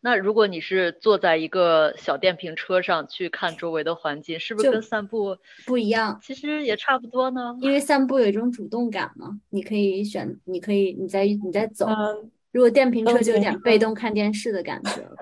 [0.02, 7.58] 那如果你是坐在一个小电瓶车上去看周围的环境，是不是跟散步不一样，其实也差不多呢？
[7.62, 15.17] 因为散步有一种主动感嘛，你可以选，你可以你在你在走，嗯，如果电瓶车就有点被动看电视的感觉了。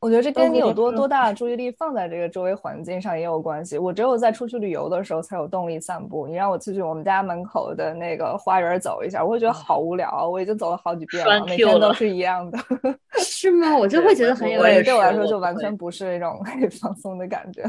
[0.00, 3.76] 我觉得这跟你有多嗯多大的注意力放在这个周围环境上也有关系。
[3.78, 6.26] 我只有在出去旅游的时候才有动力散步。
[6.26, 10.26] 你让我出去我们家门口的那个花园走一下，我会觉得好无聊啊。
[10.26, 12.58] 我已经走了好几遍了，每天都是一样的。
[13.18, 13.76] 是吗？
[13.76, 17.62] 我就会觉得很有意思对，我来说就完全不是一种 可以放松的感觉。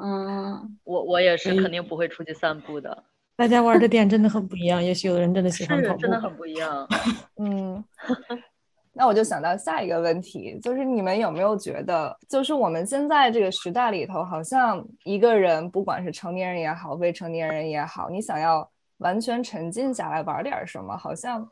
[0.00, 3.04] 嗯，我我也是肯定不会出去散步的，
[3.36, 6.20] 大家玩的点真的很不一样，也许有的人真的喜欢跑步真的。
[6.20, 6.86] 很不一样。
[7.38, 7.84] 嗯，
[8.98, 21.46] 那我就想到下一个问题，就是你们有没有觉得，就是我们现在这个时代里头，好像一个人，不管是成年人也好，未成年人也好，你想要完全沉浸下来玩点什么，好像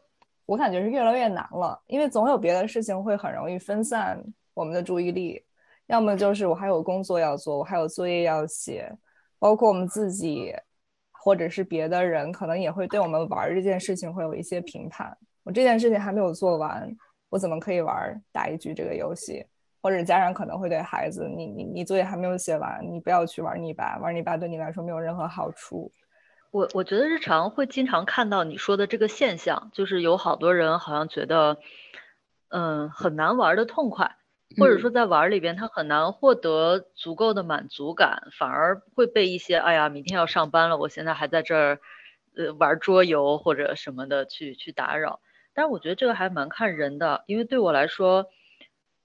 [0.47, 4.19] 我感觉是越来越难了，因为总有别的事情会很容易分散
[4.55, 5.45] 我们的注意力，
[5.89, 8.91] 要么就是我还有工作要做，我还有作业要写，
[9.39, 10.55] 包括我们自己
[11.11, 15.15] 或者是别的人，可能也会对我们玩这件事情会有一些评判。
[15.43, 16.91] 我这件事情还没有做完，
[17.35, 19.45] 我怎么可以玩儿打一局这个游戏？
[19.83, 25.91] 或者家长可能会对孩子，你你你作业还没有写完，你不要去玩泥巴，玩泥巴对你来说没有任何好处。
[26.53, 31.59] 我我觉得日常会经常看到你说的这个现象，就是有好多人好像觉得，
[32.51, 34.15] 嗯，很难玩的痛快，
[34.57, 41.81] 或者嗯说在玩儿里边他很难获得足够的满足感，反而会被一些哎呀，明天要上班了，我现在还在这儿，
[42.37, 45.19] 呃，玩桌游或者什么的去去打扰。
[45.55, 48.27] 但是我觉得这个还蛮看人的，因为对我来说，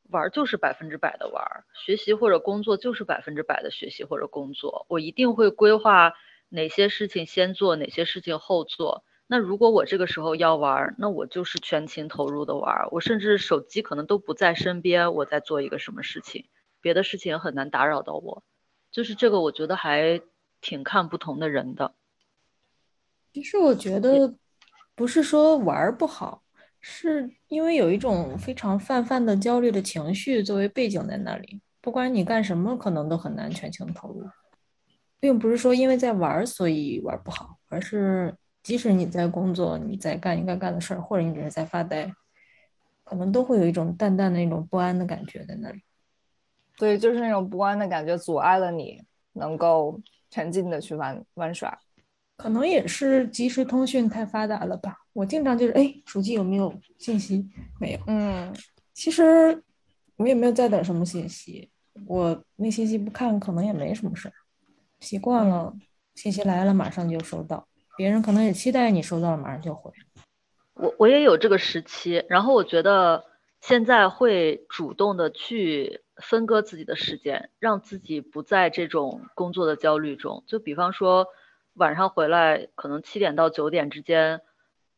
[0.10, 4.86] 玩儿就是百分之百的玩儿，学习或者工作就是百分之百的学习或者工作。
[4.90, 6.14] 我一定会规划
[6.50, 9.04] 哪些事情先做，哪些事情后做。
[9.28, 16.48] 那如果我这个时候要玩儿，那我就是全情投入的玩儿，我甚至手机可能都不在身边，我在做一个什么事情，
[16.82, 18.42] 别的事情也很难打扰到我。
[18.90, 20.20] 就是这个，我觉得还
[20.62, 21.94] 挺看不同的人的。
[23.32, 24.34] 其实我觉得
[25.00, 26.44] 不是说玩不好，
[26.82, 34.28] 是因为有一种非常泛泛的焦虑的情绪作为背景在那里，不管你干什么，可能都很难全情投入，
[35.18, 42.12] 并不是说因为在玩所以玩不好，而是即使你在工作，你在干应该干的事儿，或者你只是在发呆，
[43.06, 45.82] 可能都会有一种淡淡的那种不安的感觉在那里。
[46.78, 49.98] 对，就是那种不安的感觉，阻碍了你能够
[50.30, 51.80] 沉浸的去玩玩耍。
[52.40, 54.98] 可能也是即时通讯太发达了吧。
[55.12, 57.46] 我经常就是，哎，手机有没有信息？
[57.82, 58.00] 没有。
[58.08, 58.56] 嗯，
[58.94, 59.62] 其实
[60.16, 61.70] 我也没有在等什么信息。
[62.08, 64.34] 我那信息不看，可能也没什么事儿。
[65.02, 65.74] 习惯了，
[66.16, 67.68] 信息来了马上就收到。
[67.98, 69.92] 别人可能也期待你收到了马上就回。
[70.76, 73.26] 我我也有这个时期，然后我觉得
[73.60, 80.46] 现在会主动的去分割自己的时间，让自己不在这种工作的焦虑中。
[80.48, 81.28] 就比方说。
[81.80, 84.42] 晚上回来可能七点到九点之间，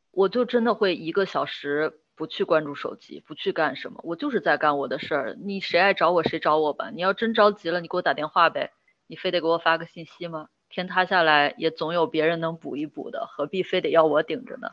[0.10, 5.38] 我就真的会一个小时不去关注手机，不去干什么，我就是在干我的事儿。
[5.40, 6.90] 你谁爱找我谁找我吧。
[6.90, 8.72] 你要真着急了，你给我打电话呗。
[9.06, 10.48] 你非得给我发个信息吗？
[10.70, 14.70] 天塌下来也总有别人能补一补的，何必非得要我顶着呢？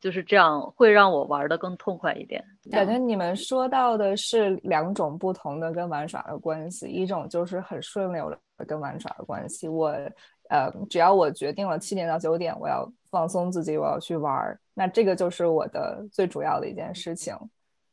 [0.00, 2.44] 就是这样会让我玩的更痛快一点。
[2.70, 9.66] 感觉你们说到的是两种不同的跟玩耍的关系，一种就是很顺溜的跟玩耍的关系。
[9.66, 9.92] 我。
[10.52, 17.34] 呃，只要我决定了七点到九点我要放松自己，我要去玩儿，那这个就是我的最主要的一件事情。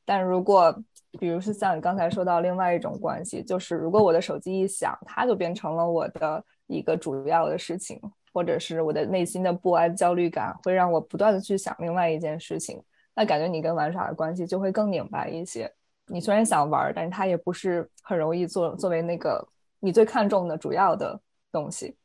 [0.03, 0.77] 但如果，
[1.17, 7.97] 比如是像你刚才说到另外一种关系，就是如果我的手机一响，它就变成了我的一个主要的事情，
[8.33, 12.83] 或者是我的内心的不安、焦虑感会让我不断的去想另外一件事情，
[13.15, 15.71] 那感觉你跟玩耍的关系就会更拧巴一些。
[16.07, 19.47] 你虽然想玩，但是它也不是很容易作作为那个
[19.79, 21.17] 你最看重的主要的
[21.53, 21.95] 东西。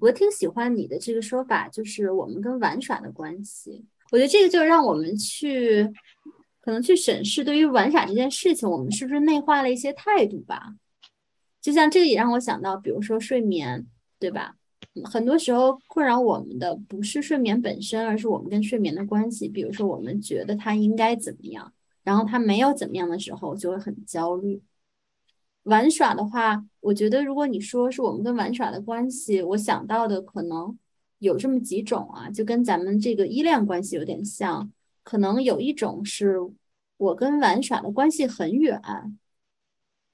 [0.00, 3.84] 我挺喜欢你的这个说法，就是我们跟玩耍的关系。
[4.10, 5.84] 我觉得这个就让我们去，
[6.60, 10.74] 可能去审视对于玩耍这件事情，我们是不是内化了一些态度吧？
[11.60, 13.86] 就像这个也让我想到，比如说睡眠，
[14.18, 14.56] 对吧？
[15.04, 19.48] 很多时候困扰我们的不是睡眠本身，而是我们跟睡眠的关系。
[19.48, 24.60] 比如说，我们觉得它应该怎么样，然后它没有怎么样的时候，就会很焦虑。
[25.64, 30.76] 玩耍的话，我觉得如果你说是我们跟玩耍的关系，我想到的可能
[31.18, 34.72] 有这么几种啊，就跟咱们这个依恋关系有点像。
[35.04, 36.36] 可能有一种是
[36.96, 38.80] 我跟玩耍的关系很远，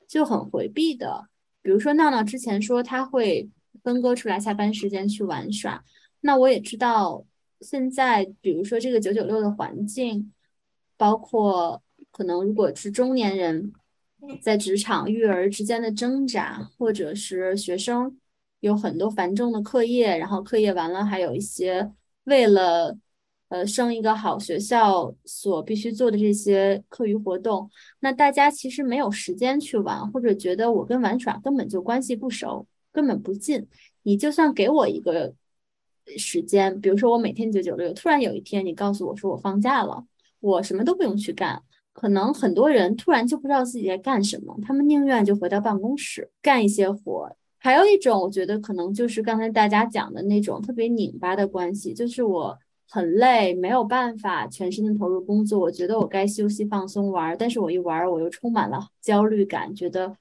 [0.07, 1.29] 就很回避的。
[1.63, 3.49] 比如说闹闹之前说他会
[3.83, 5.83] 分割出来下班时间去玩耍，
[6.21, 7.25] 那我也知道
[7.61, 10.31] 现在，比如说这个九九六的环境，
[10.99, 13.73] 包括可能如果是中年人。
[14.41, 18.19] 在职场育儿之间的挣扎，或者是学生
[18.61, 21.91] 有很多繁重的课业，然后课业完了还有一些
[22.25, 22.97] 为了
[23.49, 33.67] 呃升一个好学校所必须做的这些课余活动，那大家其实没有时间去玩，或者觉得我跟玩耍根本就关系不熟，根本不近。
[34.03, 35.35] 你就算给我一个
[36.17, 40.05] 时间，比如说我每天九九六，突然有一天你告诉我说我放假了，
[40.41, 41.63] 我什么都不用去干。
[42.01, 47.29] 可能很多人突然就不知道自己在干什么，他们宁愿就回到办公室干一些活。
[47.59, 52.57] 还有一种，我觉得可能就是刚才大家讲的那种特别拧巴的关系，就是我
[52.89, 55.59] 很累，没有办法全身的投入工作。
[55.59, 60.17] 我觉得我该休息放松玩，但是我一玩，我又充满了焦虑感，觉得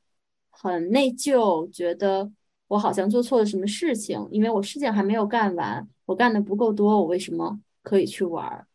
[0.50, 2.32] 很内疚，觉得
[2.70, 8.66] 我好像做错了什么事情，因为我事情还没有干完，我干的不够多，我为什么可以去玩？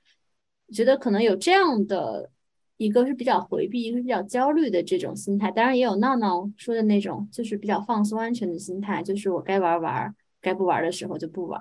[0.73, 2.31] 觉得可能有这样的。
[2.77, 11.61] 一个是比较回避，一个是比较焦虑的这种心态，当然也有闹闹说的那种，就是比较放松、安全的心态，就是我该玩玩，该不玩的时候就不玩。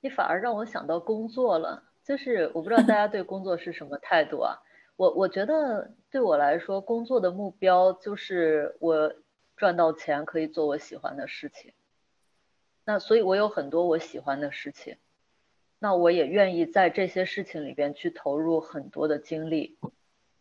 [0.00, 4.56] 你反而让我想到工作了，就是我不知道大家对工作是什么态度啊？
[4.96, 9.14] 我我觉得对我来说，工作的目标就是我
[9.56, 11.72] 赚到钱可以做我喜欢的事情。
[12.84, 14.96] 那所以，我有很多我喜欢的事情，
[15.78, 19.78] 那我也愿意在这些事情里边去投入很多的精力。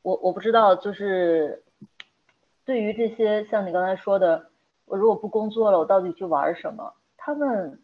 [0.02, 1.64] 我我不知道，就是
[2.66, 4.50] 对于这些像你刚才说的，
[4.86, 6.94] 我如果不工作了，我到底去玩什么？
[7.18, 7.80] 他们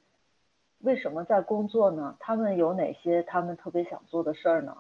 [0.80, 2.16] 为什么在工作呢？
[2.20, 4.78] 他们有哪些他们特别想做的事儿呢？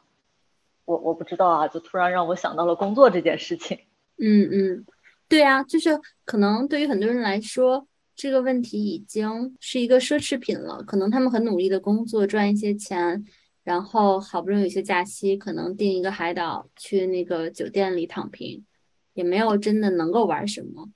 [0.85, 3.77] 我我不知道啊，就突然让我想到了工作这件事情。
[4.17, 4.85] 嗯嗯，
[5.27, 7.85] 对啊，就是可能对于很多人来说，
[8.15, 10.81] 这个问题已经是一个奢侈品了。
[10.83, 13.25] 可能他们很努力的工作，赚一些钱。
[13.65, 18.63] 然后好不容易有些假期，可能订一个海岛，去那个酒店里躺平，
[19.13, 20.89] 也没有真的能够玩什么，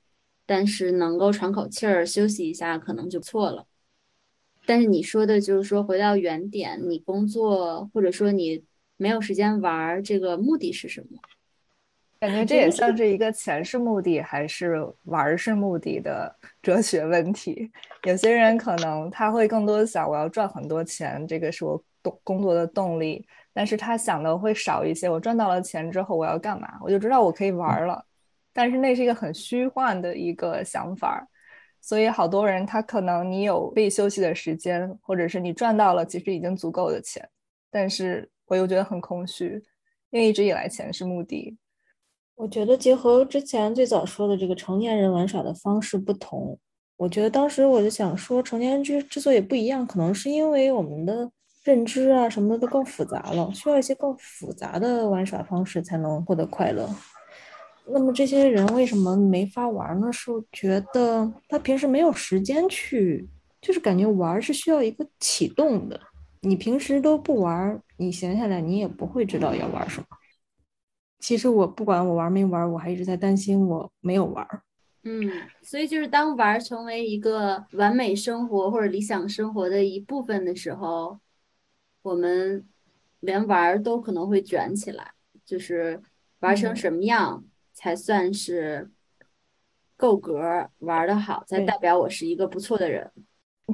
[0.45, 3.65] 但是能够喘口气儿、休息一下，可能就错了。
[4.65, 8.63] 但是你说的就是说回到原点，你工作或者说你
[8.97, 11.19] 没有时间玩，这个目的是什么？
[12.19, 17.71] 感觉这也像是一个钱是目的还是玩是目的的 哲学问题。
[18.03, 25.09] 有些人可能他会更多的想我要赚很多钱，这个是我动工作的动力，但是他想的会少一些。
[25.09, 26.67] 我赚到了钱之后我要干嘛？
[26.81, 28.03] 我就知道我可以玩了，
[28.53, 31.27] 但是那是一个很虚幻的一个想法。
[31.81, 37.27] 所以好多人他可能你有可以休息的时间，或者是你赚到了其实已经足够的钱，
[37.71, 39.63] 但是我又觉得很空虚，
[40.09, 41.57] 因为一直以来钱是目的。
[42.35, 46.59] 我觉得结合之前最早说的这个成年人玩耍的方式不同，
[46.97, 51.31] 我觉得当时我就想说，成年人之之所以不一样，可能是因为我们的
[51.69, 56.89] 认知啊什么的都更复杂了，需要一些更复杂的玩耍方式才能获得快乐。
[57.85, 60.11] 那么这些人为什么没法玩呢？
[60.11, 63.29] 是觉得他平时没有时间去，
[63.61, 65.99] 就是感觉玩是需要一个启动的。
[66.41, 70.07] 你平时都不玩，你闲下来你也不会知道要玩什么。
[71.19, 74.47] 其实我不管我玩没玩，我还一直在担心我没有玩。
[75.03, 81.17] 嗯，所以就是当玩成为一个完美生活或者理想生活的一部分的时候，
[82.01, 82.67] 我们
[83.19, 85.13] 连玩都可能会卷起来。
[85.45, 85.99] 就是
[86.41, 87.43] 玩成什么样
[87.73, 88.91] 才算是
[89.97, 93.11] 够格，玩的好才代表我是一个不错的人。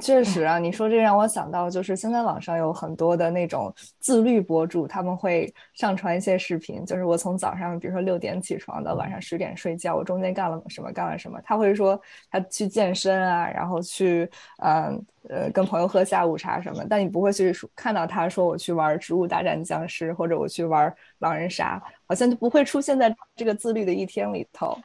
[0.00, 11.40] 确实啊，你说这让我想到，就是现在网上有很多的那种自律博主，他们会上传一些视频，就是我从早上，比如说六点起床到晚上十点睡觉，我中间干了什么，干了什么。
[11.44, 14.28] 他会说他去健身啊，然后去
[14.62, 24.78] 嗯呃跟朋友喝下午茶什么，但你不会去看到他说我去玩《植物大战僵尸》或者我去玩狼人杀，好像就不会出现在这个自律的一天里头。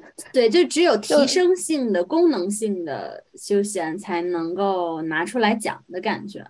[0.32, 6.44] 对，就只有提升性的、功能性的休闲才能够拿出来讲的感觉。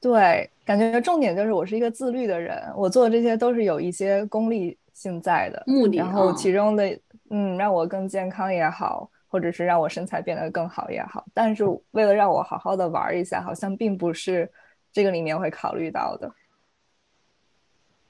[0.00, 5.96] 对，感觉重点就是我是一个自律的人，我做的这些都是有一些功利性在的目的。
[5.96, 6.98] 然后其中的，
[7.30, 14.48] 嗯，让我更健康也好，或者是让我身材变得更好也好，但是为了让我好好的玩一下，好像并不是
[14.92, 16.30] 这个里面会考虑到的。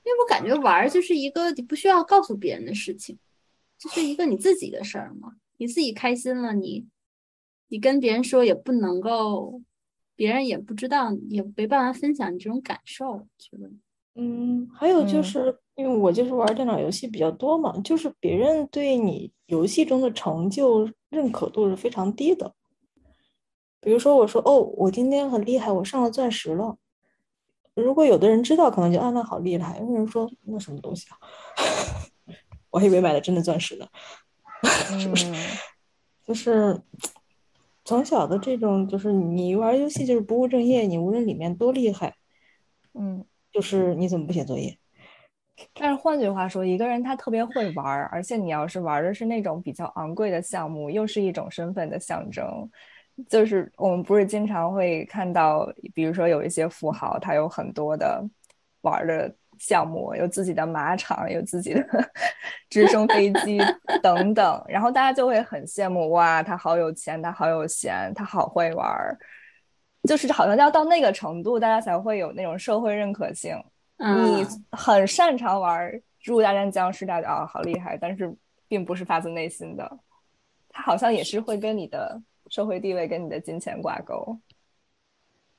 [0.02, 3.18] 因为我感觉玩就是一个你不需要告诉别人的事情。
[3.78, 6.86] 就是一个你自己的事儿嘛，你自己开心了，你
[7.68, 9.60] 你跟别人说也不能够，
[10.14, 13.26] 别人也不知道，也没办法分享你这种感受。
[13.38, 13.70] 觉得，
[14.14, 22.54] 嗯，还有就是因为我就是玩电脑游戏比较多嘛，就是别人对你游戏中的成就认可度是非常低的。
[23.80, 26.76] 比如说我说哦，我今天很厉害，我上了钻石了。
[27.74, 29.78] 如果有的人知道，可能就啊那好厉害。
[29.78, 31.18] 有人说那什么东西啊？
[32.70, 33.86] 我还以为买的真的钻石呢，
[34.98, 35.32] 是不是？
[36.24, 36.80] 就是
[37.84, 42.14] 从小的这种，就是你玩游戏就是不务正业，你无论里面多厉害，
[42.94, 44.76] 嗯，就是你怎么不写作业？
[45.72, 52.44] 但是换句话说，一个人他特别会玩，而且你要是玩的是那种比较昂贵的项目，又是一种身份的象征。
[53.28, 58.22] 就是我们不是经常会看到，比如说有一些富豪，他有很多的
[58.80, 59.34] 玩的。
[59.58, 61.86] 项目有自己的马场，有自己的
[62.70, 63.58] 直升飞机
[64.02, 69.18] 等等，然后大家就会很羡慕哇，他好有钱，他好有闲，他好会玩儿，
[70.04, 73.56] 就是好像要到那个程度，大家才会有那种社会认可性。
[73.98, 75.90] 你很擅长玩
[76.20, 78.34] 《植物大战僵尸》，大家啊好厉害，但是
[78.68, 79.98] 并不是发自内心的，
[80.68, 84.38] 他好像也是会跟你的社会地位、跟你的金钱挂钩。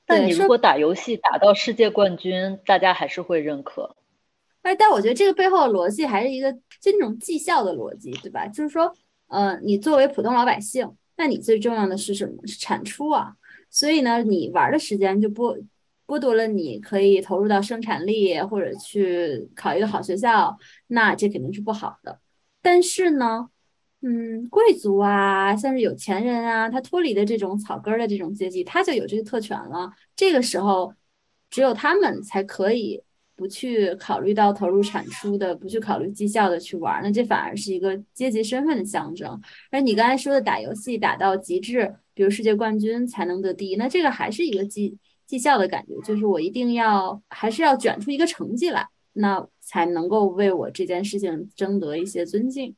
[0.08, 3.96] 但你如果打游戏打到世界冠军，大家还是会认可。
[4.62, 6.52] 哎，但我觉得这个背后的逻辑还是一个
[6.82, 8.48] 就那种绩效的逻辑，对吧？
[8.48, 8.94] 就是说，
[9.28, 12.48] 呃，你作为普通老百姓，那你最重要的是什么？
[12.48, 13.34] 是产出啊。
[13.70, 15.62] 所以呢，你玩的时间就剥
[16.06, 22.20] 剥夺了你可以投入到生产力或者去考一个好学校，那这肯定是不好的。
[22.62, 23.50] 但是呢。
[24.02, 29.92] 嗯，贵族啊，像是有钱人啊，他脱离的这种草根的这种阶级，他就有这个特权了。
[30.16, 30.94] 这个时候，
[31.50, 33.02] 只有他们才可以
[33.36, 37.02] 不去考虑到投入产出的，不去考虑绩效的去玩。
[37.02, 39.42] 那这反而是一个阶级身份的象征。
[39.72, 44.96] 而你刚才说的打游戏打到极致，比如世界冠军才能得第一，那这个还是一个绩
[45.26, 52.76] 绩效的感觉，就是我一定要还是要卷出一个成绩来，那才能够为我这件事情争得一些尊敬。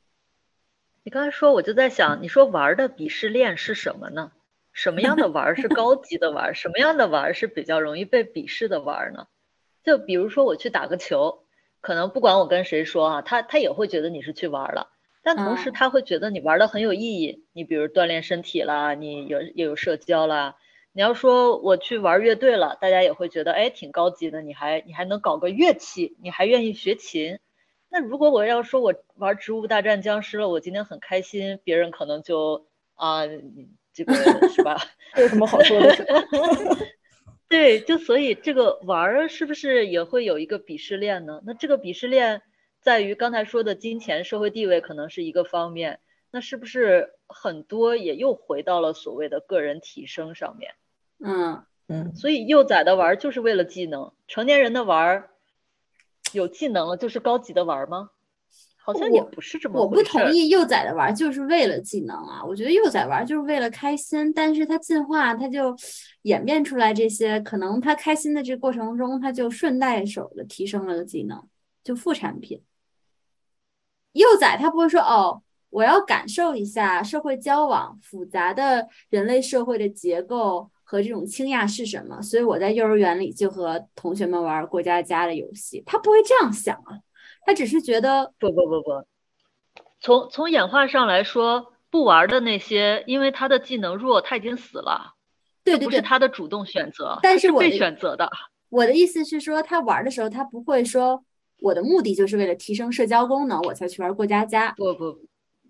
[1.03, 4.31] 你刚才说，我就在想，你说玩的鄙视链是什么呢？
[4.73, 6.53] 什么样的玩是高级的玩？
[6.53, 9.27] 什么样的玩是比较容易被鄙视的玩呢？
[9.83, 11.43] 就比如说我去打个球，
[11.81, 14.89] 可能不管我跟谁说啊，他他也会觉得你是去玩了，
[15.23, 17.45] 但同时他会觉得你玩的很有意义。
[17.53, 20.57] 你比如锻炼身体啦，你有也有社交啦。
[20.91, 27.39] 你要说我去玩乐队了，大家也会觉得哎挺高级的，你还你还能搞个乐器，你还愿意学琴。
[27.89, 33.23] 那如果我要说我玩《植物大战僵尸》了，我今天很开心，别人可能就啊，
[33.93, 34.13] 这个
[34.49, 34.77] 是吧？
[35.17, 35.95] 有什么好说的？
[37.49, 41.41] 对，就所以这个玩儿是不是也会有一个鄙视链呢？
[41.45, 42.43] 那这个鄙视链
[42.79, 50.75] 在于刚才说的金钱、社会地位可能是一个方面，那是不是很多也又回到了所谓的个人提升上面？
[51.21, 55.31] 嗯嗯，所以幼崽的玩儿就是为了技能，成年人的玩儿
[56.33, 58.09] 有技能了就是高级的玩儿吗？
[58.81, 65.75] 好像也不是这么我不同意幼崽的玩儿就是为了技能啊，我觉得幼崽玩儿就是为了开心，但是它进化，它就
[66.23, 71.47] 演变出来这些，可能它开心的这个过程中，它就顺带手的提升了个技能，
[71.83, 72.63] 就副产品。
[74.13, 86.97] 幼崽它不会说哦，我要感受一下社会交往复杂的人类社会的结构和这种倾轧是什么，所以我在幼儿园里就和同学们玩过家家的游戏，他不会这样想啊，
[87.45, 89.05] 他只是觉得不不不不，
[89.99, 95.13] 从从演化上来说，不玩的那些，因为他的技能弱，他已经死了，
[95.63, 98.27] 对对对，不是他的主动选择，但是被选择的。
[98.69, 101.23] 我的意思是说，他玩的时候，他不会说
[101.61, 104.71] 我的目的就是为了提升社交功能，我才去玩过家家。
[104.75, 105.19] 不不，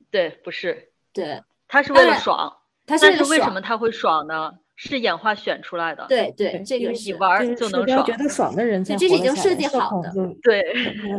[0.10, 2.56] 对，不是，对，他是为了爽。
[2.86, 4.54] 他是但是为什么他会爽呢？
[4.82, 6.06] 是演化选出来的。
[6.08, 10.10] 对对，这个是你玩儿就能爽觉得爽的人才这是已经设计好的
[10.42, 10.74] 对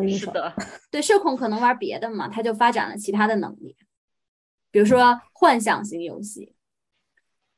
[0.09, 0.51] 是的，
[0.91, 3.77] 对社恐可能玩别的嘛，他就发展了其他的能力，
[4.71, 6.55] 比如说幻想型游戏，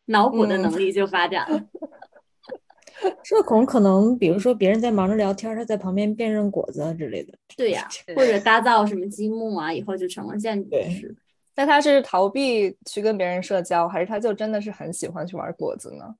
[0.06, 1.68] 脑补的嗯能力就发展了。
[3.22, 7.32] 社恐可能，比如说别人在忙着聊天，他在旁边辨认果子啊之类的。
[7.56, 11.14] 对呀、对或者搭造什么积木啊，以后就成了建筑师。
[11.54, 16.14] 那他是逃避去跟别人社交，还是他就真的是很喜欢去玩果子呢？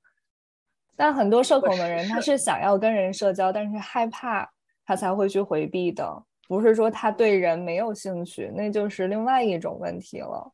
[0.95, 4.47] 但很多社恐的人，他是想要跟人社交，但是害怕，
[4.85, 10.51] 他才会去回避的，不是说他对人没有兴趣，那就是另外一种问题了。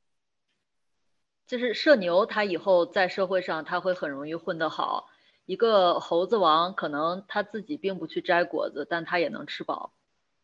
[1.45, 5.07] 就是社牛，他以后在社会上他会很容易混得好。
[5.45, 9.91] 一个猴子王，可能他自己并不去摘果子，但他也能吃饱。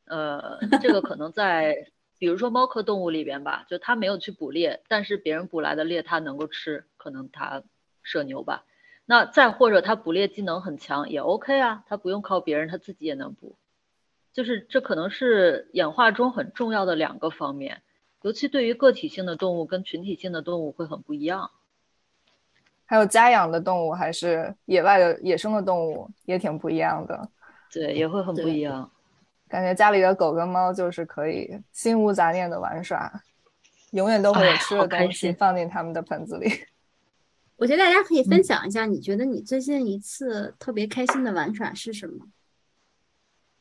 [0.06, 1.76] 呃，这个可能在
[2.26, 7.62] 比如说猫科动物里边吧，就它没有去捕猎，但是别人捕来的猎它能够吃，可能它
[8.02, 8.66] 社牛吧。
[9.06, 13.58] 那再或者它捕猎技能很强也 OK 啊，它不用靠别人，它自己也能捕。
[14.34, 17.84] 就是这可能是演化中很重要的两个方面，
[18.24, 21.52] 尤其对于个体性的动物跟群体性的动物会很不一样。
[22.88, 27.30] 还有家养的动物还是野外的野生的动物也挺不一样的，
[27.72, 28.90] 对，也会很不一样。
[29.48, 33.12] 感觉家里的狗跟猫就是可以心无杂念的玩耍，
[33.92, 36.50] 永远都会有哎吃的东西放进他们的盆子里。
[37.58, 42.28] 我觉得大家可以嗯分享一下，你觉得你最近一次特别开心的玩耍是什么？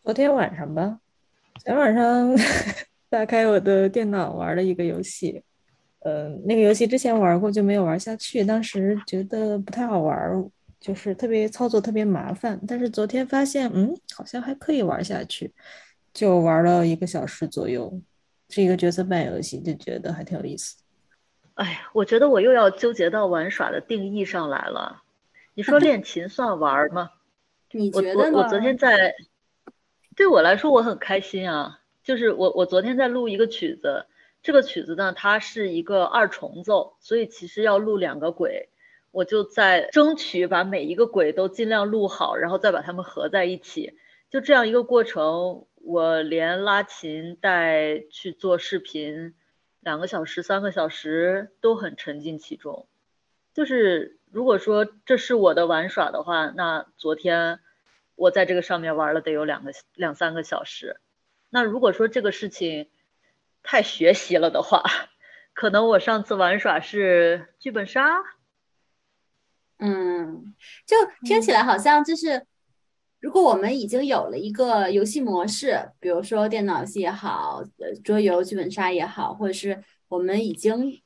[0.03, 0.99] 昨天晚上吧，
[1.61, 2.35] 昨天晚上
[3.09, 5.45] 打开我的电脑玩了一个游戏，
[6.01, 10.45] 呃，那个游戏之前玩过就没有玩下去，当时觉得不太好玩儿，
[10.85, 12.61] 就是特别操作特别麻烦。
[12.68, 15.51] 但是昨天发现，嗯，好像还可以玩下去，
[16.12, 17.99] 就玩了一个小时左右，
[18.51, 20.76] 是一个角色扮演游戏，就觉得还挺有意思。
[21.55, 25.03] 哎呀，我觉得我又要纠结到玩耍的定义上来了。
[25.55, 27.12] 你说 练琴算玩儿吗？
[27.72, 28.37] 你我觉得呢？
[28.37, 29.14] 我我昨天在，
[30.14, 31.80] 对我来说我很开心啊。
[32.03, 34.05] 就是我我昨天在录一个曲子，
[34.43, 38.68] 这个曲子呢它是一个二重奏，所以其实要录两个轨，
[39.15, 43.97] 我就在争取把每一个轨都尽量录好，然后再把它们合在一起。
[44.29, 49.35] 就这样一个过程，我连拉琴带去做视频，
[49.79, 52.89] 两个小时、三个小时都很沉浸其中。
[53.53, 57.61] 就是如果说这是我的玩耍的话，那昨天
[58.17, 60.97] 我在这个上面玩了得有两个两三个小时。
[61.51, 62.89] 那如果说这个事情
[63.62, 64.83] 太学习了的话，
[65.55, 68.25] 可能我上次玩耍是剧本杀。
[69.87, 70.55] 嗯，
[70.87, 72.43] 就听起来好像就是，
[73.20, 81.03] 如果我们已经有了一个游戏模式，比如说电脑游戏也好，呃，桌游、剧本杀也好，或者是我们已经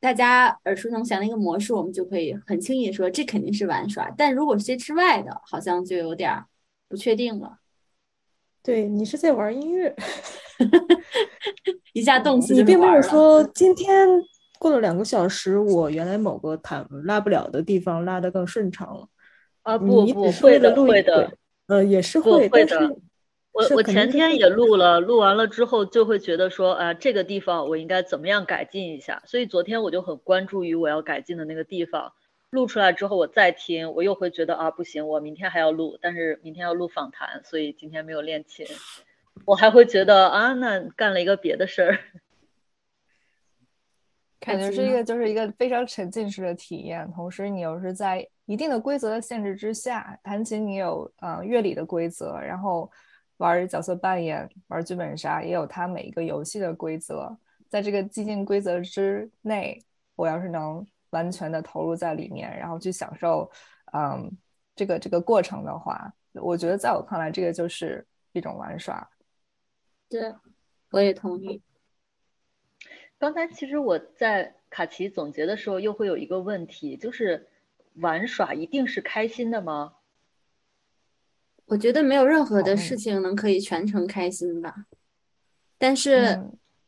[0.00, 4.10] 大家耳熟能详的一个模式，我们就可以很轻易地说这肯定是玩耍。
[4.16, 6.46] 但如果是这之外的，好像就有点儿
[6.88, 7.58] 不确定了，
[8.62, 9.94] 对你是在玩音乐，
[11.92, 14.08] 一下动词就你并没有说今天
[14.58, 19.08] 过了两个小时，我原来某个弹拉不了的地方拉得更顺畅了。
[19.62, 21.30] 啊，不你不会的会的，
[21.66, 22.96] 呃，也是会，会的
[23.52, 32.12] 我我前天也录了，录完了之后就会觉得说，啊，这个地方我应该怎么样改进一下，所以昨天我就很关注于我要改进的那个地方。
[32.50, 38.64] 录出来之后我再听，我又会觉得啊不行，我明天还要录，但是明天要录访谈，所以今天没有练琴。
[39.44, 41.98] 我还会觉得啊，那干了一个别的事儿。
[44.48, 52.90] 感觉是一个就是一个非常沉浸式的体验，同时你又是在一定的规则的限制之下，弹琴你有呃乐理的规则，然后
[53.36, 57.36] 玩角色扮演、玩剧本杀也有它每一个游戏的规则，
[57.68, 59.78] 在这个既定规则之内，
[60.16, 63.50] 我要是能完全的投入在里面，然后去享受
[63.92, 64.30] 嗯
[64.74, 69.08] 这个这个过程的话，我觉得在我看来，这个就是一种玩耍。
[70.08, 70.34] 对，
[70.90, 71.60] 我也同意。
[73.18, 77.48] 刚才其实我在卡奇总结的时候，又会有一个问题，就是
[77.94, 79.94] 玩耍一定是开心的吗？
[81.66, 84.86] 我觉得没有任何的事情能可以全程开心吧。
[85.76, 86.40] 但是，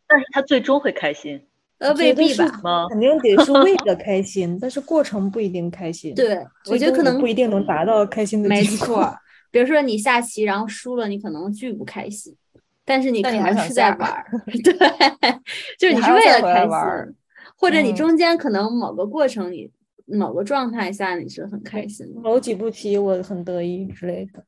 [0.06, 1.46] 但是他最终会开心？
[1.78, 2.86] 呃，未必吧？
[2.90, 6.14] 肯定得是为了开心， 但是过程不一定开心。
[6.14, 9.12] 对，我觉得可能不一定能达到开心的没错，
[9.50, 12.36] 比如说你下棋然后输了，你可能巨不开心。
[12.90, 14.72] 但是你可能是在玩儿， 对，
[15.78, 17.16] 就是你是为了开心，
[17.54, 19.72] 或者你中间可能某个过程里、
[20.06, 24.44] 某个状态下你是很开心的，某几步棋我很得意之类的，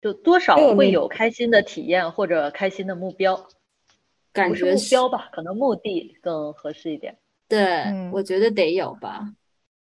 [0.00, 3.46] 就多少会有开心的体验或者开心的目标，
[4.32, 7.18] 感觉目标吧，可能目的更合适一点。
[7.46, 9.28] 对，我觉得得有吧。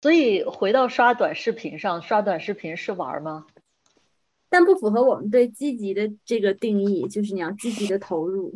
[0.02, 3.46] 所以回到刷短视频上，刷短视频是玩吗？
[4.52, 8.52] 但不符合我们对积极的这个定义，就是你要积极的投入。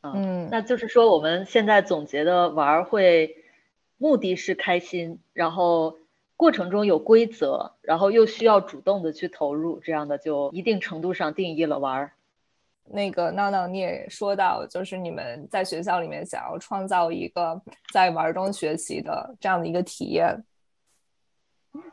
[0.00, 3.36] 嗯，那就是说我们现在总结的玩会，
[3.98, 5.98] 目的是开心，然后
[6.38, 12.12] 过程中有规则，然后又需要主动的去投入，这样的就一定程度上定义了玩儿。
[12.86, 17.60] 那个闹闹你也说到，就是你们在学校里面想要创造一个
[17.92, 20.42] 在玩中学习的这样的一个体验。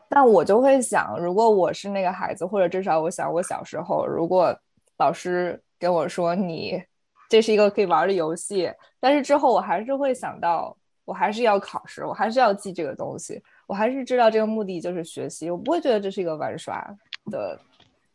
[0.08, 4.54] 但我就会想，如果我是那个孩子，或者至少我想我小时候，如果
[4.98, 6.82] 老师跟我说你
[7.28, 16.84] 这是一个可以玩的游戏，但是之后我还是会想到，我还是要考试，我还是要记这个东西，我还是知道这个目的就是学习，我不会觉得这是一个玩耍
[17.30, 17.58] 的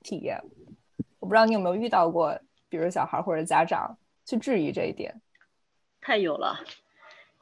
[0.03, 0.37] 体验。
[1.19, 2.37] 我不知道你有没有遇到过，
[2.67, 5.21] 比如小孩或者家长去质疑这一点？
[6.01, 6.59] 太有了，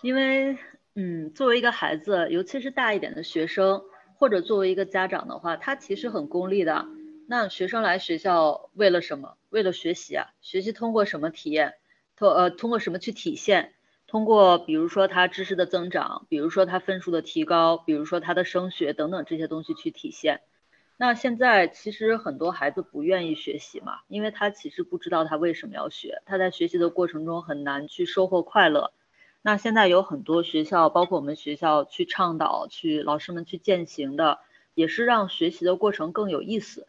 [0.01, 0.55] 因为
[0.93, 3.81] 嗯，作为一个孩子，尤其是大一点的学生。
[4.23, 6.85] 或者作为一个家长的话，他其实很功利的。
[7.27, 9.35] 那学生来学校为了什么？
[9.49, 10.27] 为了学习啊！
[10.39, 11.73] 学习通过什么体验？
[12.15, 13.73] 通呃通过什么去体现？
[14.07, 20.39] 通过比如说他知识的增长，比如说他分数的提高，比如说他的升学等等这些东西去体现。
[20.95, 28.93] 那现在其实很多孩子不愿意学习嘛，因为他其实不知道他为什么要学，他在学习的过程中很难去收获快乐。
[29.45, 34.39] 那现在有很多学校，包括我们学校去倡导、去老师们去践行的，
[34.73, 36.87] 也是让学习的过程更有意思。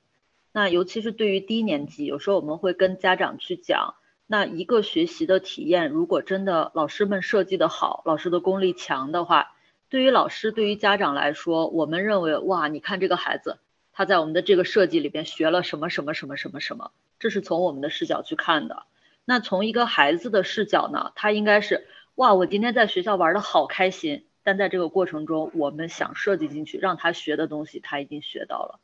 [0.52, 3.96] 那尤其是对于低年级，有时候我们会跟家长去讲，
[4.28, 9.56] 那一个学习的体验，如果真的老师们设计的好，老师的功力强的话，
[9.88, 13.58] 对于老师、对于家长来说，我们认为哇，你看这个孩子，
[13.92, 18.84] 他在我们的这个设计里边学了什么什么什么什么什么，这是从我们的视角去看的。
[19.24, 21.88] 那从一个孩子的视角呢，他应该是。
[22.16, 28.78] 哇，我今天在学校玩的好开心，但在这个过程中，我们想设计进去让他学的东西，他已经学到了。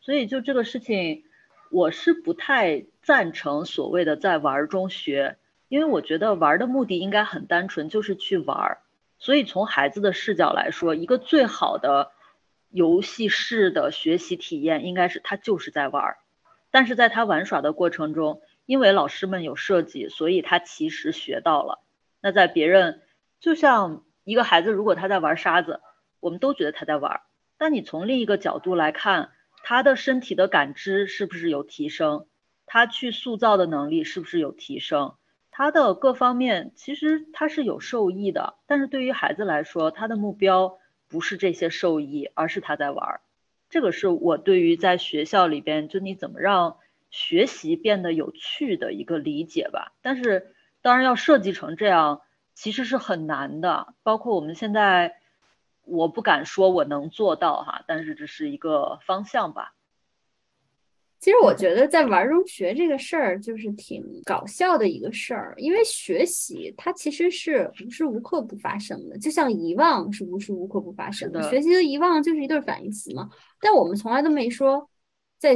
[0.00, 1.24] 所以就这个事情，
[1.72, 8.78] 我是不太赞成所谓的在玩中学，因为我觉得玩的目的应该很单纯，就是去玩。
[9.18, 12.12] 所以从孩子的视角来说，一个最好的
[12.70, 16.14] 游戏式的学习体验，应该是他就是在玩。
[16.70, 21.80] 但是在他玩耍的过程中，因为老师们有设计，所以他其实学到了。
[22.22, 23.00] 那在别人，
[23.40, 25.80] 就像一个孩子，如果他在玩沙子，
[26.20, 27.22] 我们都觉得他在玩。
[27.56, 29.30] 但你从另一个角度来看，
[29.62, 32.26] 他的身体的感知是不是有提升？
[32.66, 35.14] 他去塑造的能力是不是有提升？
[35.50, 38.54] 他的各方面其实他是有受益的。
[38.66, 43.20] 但是对于孩子来说，他的目标不是这些受益，而是他在玩。
[43.70, 46.76] 这个是我对于在学校里边，就你怎么让
[47.10, 49.92] 学习变得有趣的一个理解吧。
[50.02, 50.54] 但是。
[50.82, 52.22] 当然要设计成这样，
[52.54, 53.94] 其实是很难的。
[54.02, 55.16] 包括我们现在，
[55.82, 59.74] 我不敢说我能做到哈，但是这是一个方向吧。
[61.18, 65.54] 其实我觉得在玩中学这个事儿，就是挺搞笑的一个事儿。
[65.58, 71.42] 因为学习它其实是无时无刻不发生的，就像遗忘是无时无刻不发生的。
[71.50, 73.28] 学习的遗忘就是一对反义词嘛。
[73.60, 74.88] 但我们从来都没说
[75.38, 75.54] 在。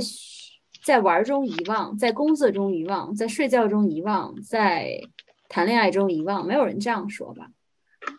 [0.85, 5.01] 在玩中遗忘，在工作中遗忘，在睡觉中遗忘，在
[5.49, 7.49] 谈恋爱中遗忘，没有人这样说吧？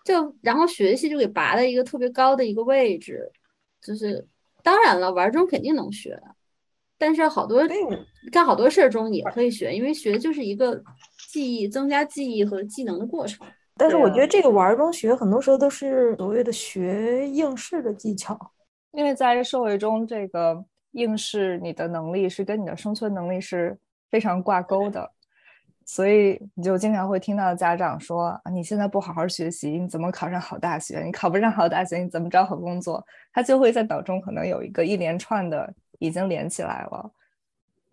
[0.04, 3.32] 就然后学习就给拔了一个特别高的一个位置，
[3.82, 4.28] 就是
[4.64, 6.20] 当然了，玩中肯定能学，
[6.98, 7.62] 但是好多
[8.32, 10.82] 干好多事儿中也可以学，因为学就是一个
[11.32, 13.46] 记忆、增加记忆和技能的过程。
[13.78, 18.40] 但是我觉得这个玩中学，很多时候都是所谓的学应试的技巧，
[18.94, 20.66] 因为在社会中，这个
[20.96, 23.78] 应试你的能力是跟你的生存能力是
[24.10, 25.12] 非常挂钩的，
[25.86, 31.02] 所以你就经常会听到家长说：“你现在不好好学习，你怎么考上好大学？
[31.04, 37.12] 你考不上好大学，你怎么找好工作？”他就会在脑中可能有一个一连串的已经连起来了，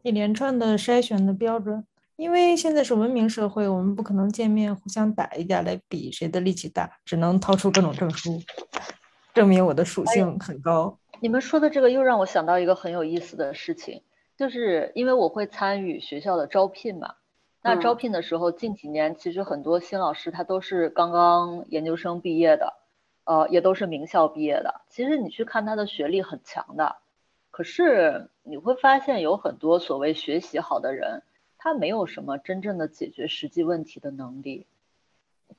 [0.03, 1.85] 一连串的筛选的标准。
[2.17, 8.41] 因为现在是文明社会，我们不可能见面互相打一架来比谁的力气大，只能掏出各种证书，
[9.35, 10.97] 证明我的属性很高。
[11.23, 14.03] 你们说的这个又让我想到一个很有意思的事情，
[14.37, 17.15] 就是因为我会参与学校的招聘嘛。
[17.63, 22.75] 那招聘的时候，近几年其实很多新老师他都是刚刚研究生毕业的，
[23.23, 24.81] 呃，也都是名校毕业的。
[24.89, 26.97] 其实你去看他的学历很强的，
[27.53, 31.23] 可是你会发现有很多所谓学习好的人。
[31.57, 34.67] 他没有什么真正的解决实际问题的能力，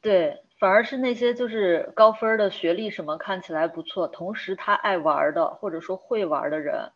[0.02, 6.94] 对，反而是那些就是高分的学历什么看起来不错，同时他爱玩的或者说会玩的人，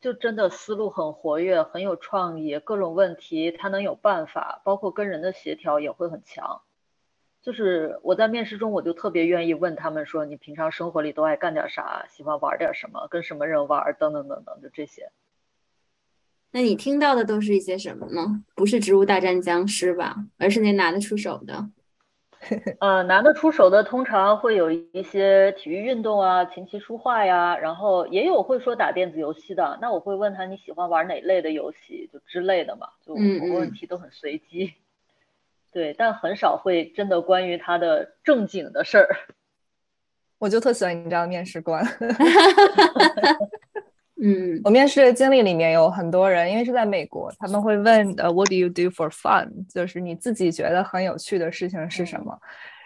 [0.00, 6.62] 就真的思路很活跃，很有创意，各种问题他能有办法，包括跟人的协调也会很强。
[7.40, 15.12] 就是我在面试中，我就特别愿意问他们说，你平常生活里都爱干点啥，喜欢玩点什么，跟什么人玩，等等等等，就这些。
[16.50, 18.42] 那你听到的都是一些什么呢？
[18.56, 20.16] 不是《植物大战僵尸》吧？
[20.36, 21.68] 而是那拿得出手的。
[22.80, 29.78] 呃，拿得出手的通常会有一些体育运动啊，琴棋书画呀，然后也有会说打电子游戏的。
[29.80, 32.88] 那我会问他你喜欢玩哪类的游戏，就之类的嘛。
[33.06, 34.74] 就问题都很随机。
[35.72, 39.08] 对，但很少会真的关于他的正经的事儿。
[40.38, 41.84] 我就特喜欢你这样的面试官。
[44.26, 49.50] 嗯，我面试的经历里面有很多人，因为是在美国，他们会问呃，What do you do for fun？
[49.68, 52.34] 就是你自己觉得很有趣的事情是什么？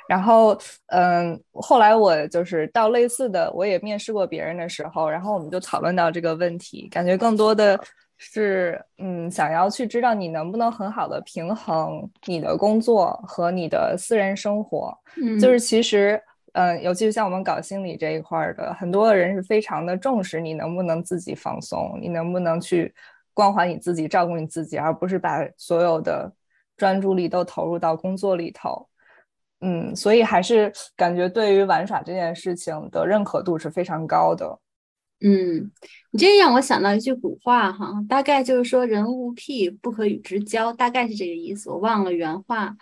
[0.09, 7.79] 然后，嗯，后来我就是到类似的，我也面试过别人的时候，然后我们就讨论到这个问题，感觉更多的
[8.17, 16.21] 是，嗯，想要去知道你能不能很好的平衡你的工作和你的私人生活，嗯，就是其实。
[16.53, 22.93] 嗯，尤其是像我们搞心理这一块的，很多人是非常的重视你能不能自己放松，你能不能去
[23.35, 26.33] 关怀你自己、照顾你自己，而不是把所有的
[26.77, 28.89] 专注力都投入到工作里头。
[29.61, 34.59] 嗯，所以还是感觉对于玩耍这件事情的认可度是非常高的。
[35.21, 35.71] 嗯，
[36.13, 42.77] 你这让我想到一句古话哈，大概就是说“人无癖不可与之交”，大概是这个意思，我忘了原话。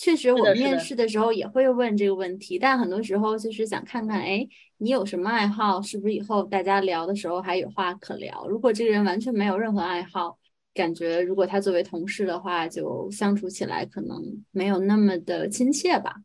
[0.00, 4.48] 确实，我面试的时候也会问这个问题，但很多时候就是想看看，哎，
[4.78, 8.46] 你有什么爱好，是不是以后大家聊的时候还有话可聊？
[8.48, 10.38] 如果这个人完全没有任何爱好，
[10.72, 16.16] 感觉如果他作为同事的话，就相处起来可能没有那么的亲切吧。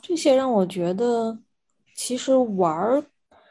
[0.00, 1.38] 这些让我觉得，
[1.94, 3.04] 其实玩儿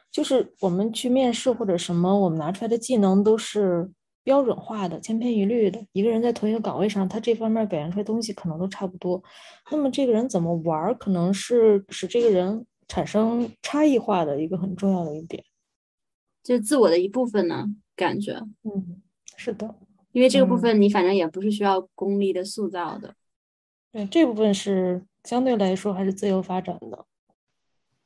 [0.09, 3.91] 就是我们去面试或者什么，我们拿出来的技能都是。
[4.26, 9.23] 标准化的、千篇一律的，一个人在同一个岗位上，他这方面表现出来东西可能都差不多。
[9.71, 15.43] 那么这个人怎么玩，可能是使这个人产生差异化的一个很重要的一点，
[16.43, 17.65] 就自我的一部分呢？
[17.95, 19.01] 感觉，嗯，
[19.38, 19.76] 是的，
[20.11, 23.13] 因为这个部分你反正也不是需要功利的塑造的。
[23.91, 27.05] 对，这部分是相对来说还是自由发展的。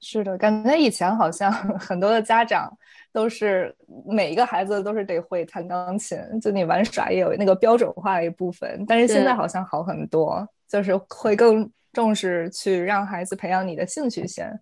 [0.01, 2.71] 是的，感觉以前好像 很多的家长
[3.11, 3.75] 都是
[4.05, 8.85] 每一个孩子都是得会弹钢琴，就你玩耍也有那个标准化的一部分。
[8.87, 14.57] 但是现在好像好很多，就是会更重视去让孩子培养你的兴趣先。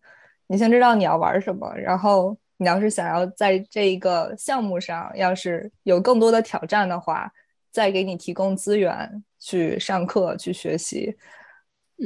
[0.47, 7.31] 你先知道你要玩什么，然后你要是想要在这一个项目上要是有更多的挑战的话，
[7.71, 11.15] 再给你提供资源去上课去学习。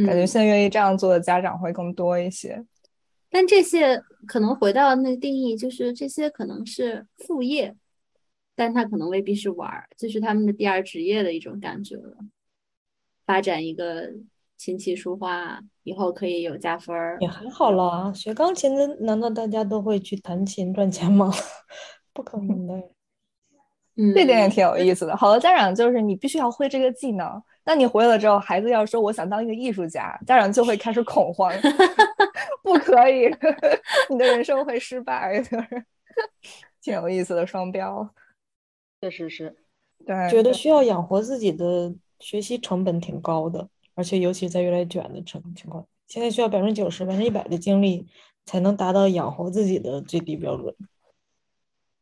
[0.06, 2.62] 感觉现在愿意这样做的家长会更多一些。
[3.32, 7.74] 但这些可能回到那个定义，就是这些可能是副业，
[8.56, 12.18] 但他可能未必是玩儿，就是他们的第二职业的一种感觉了。
[13.26, 14.10] 发展一个
[14.58, 18.12] 琴棋书画，以后可以有加分儿，也很好啦。
[18.14, 21.32] 学钢琴的难道大家都会去弹琴赚钱吗？
[22.14, 22.76] 不可能的。
[23.96, 25.16] 嗯，这点也挺有意思的。
[25.16, 27.42] 好多家长就是你必须要会这个技能。
[27.64, 31.52] 那你回了之后，孩子要说我想当一个艺术家，家长就会开始恐慌，
[32.64, 33.26] 不可以，
[34.09, 35.86] 你的人生会失败，就 是
[36.82, 38.14] 挺有意思的双标。
[39.01, 39.55] 确实是，
[40.05, 48.07] 对，觉得需要养活自己的学习成本挺高的，而且尤其在越来越卷的情情况，现在需要百分之九十、百分之一百的精力
[48.45, 50.76] 才能达到养活自己的最低标准。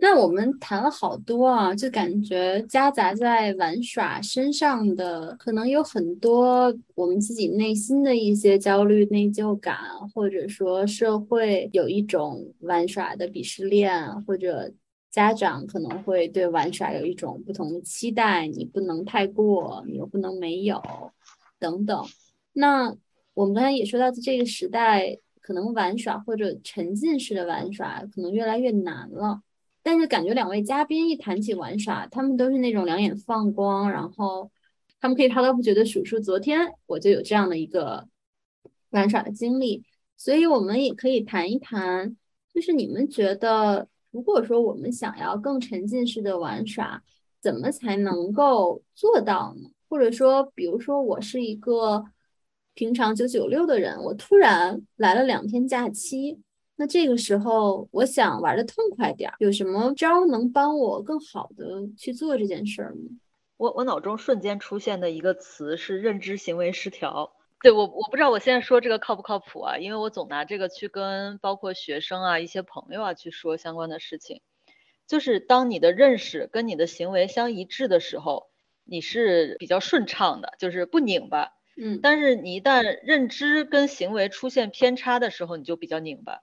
[0.01, 9.77] 那我们谈了好多啊，就感觉夹杂在玩耍身上的，可能有很多我们自己内心的一些焦虑、内疚感，
[10.15, 14.71] 或者说社会有一种玩耍的鄙视链，或者
[15.11, 20.81] 家长可能会对玩耍有一种不同的期待，你不能太过，你又不能没有，
[21.59, 22.05] 等等。
[22.53, 22.95] 那
[23.33, 29.41] 我们刚才也说到，这个时代可能玩耍或者沉浸式的玩耍可能越来越难了。
[29.81, 34.51] 但是感觉两位嘉宾一谈起玩耍，他们都是那种两眼放光，然后
[34.99, 38.07] 他们可以滔滔不绝的数数昨天我就有这样的一个
[38.89, 39.83] 玩耍的经历，
[40.17, 42.15] 所以我们也可以谈一谈，
[42.53, 47.01] 就是你们觉得，如果说我们想要更沉浸式的玩耍，
[47.41, 49.69] 怎么才能够做到呢？
[49.87, 52.03] 或者说，比如说我是一个
[52.73, 56.39] 平常九九六的人，我突然来了两天假期。
[56.79, 63.19] 那这个时候，我想玩的痛快点儿，有什么招能帮我更好的去做这件事儿吗？
[63.57, 67.33] 我我脑中瞬间出现的一个词是认知行为失调。
[67.61, 69.77] 对我我不知道我现在说这个靠不靠谱啊？
[69.77, 74.39] 因为我总拿这个去跟包括学生啊、一些朋友啊去说相关的事情。
[75.05, 78.47] 就是当你的认识跟你的行为相一致的时候，
[78.85, 81.51] 你是比较顺畅的，就是不拧巴。
[81.75, 81.99] 嗯。
[82.01, 86.39] 但是你一旦认知跟行为出现偏差的时候，你就比较拧巴。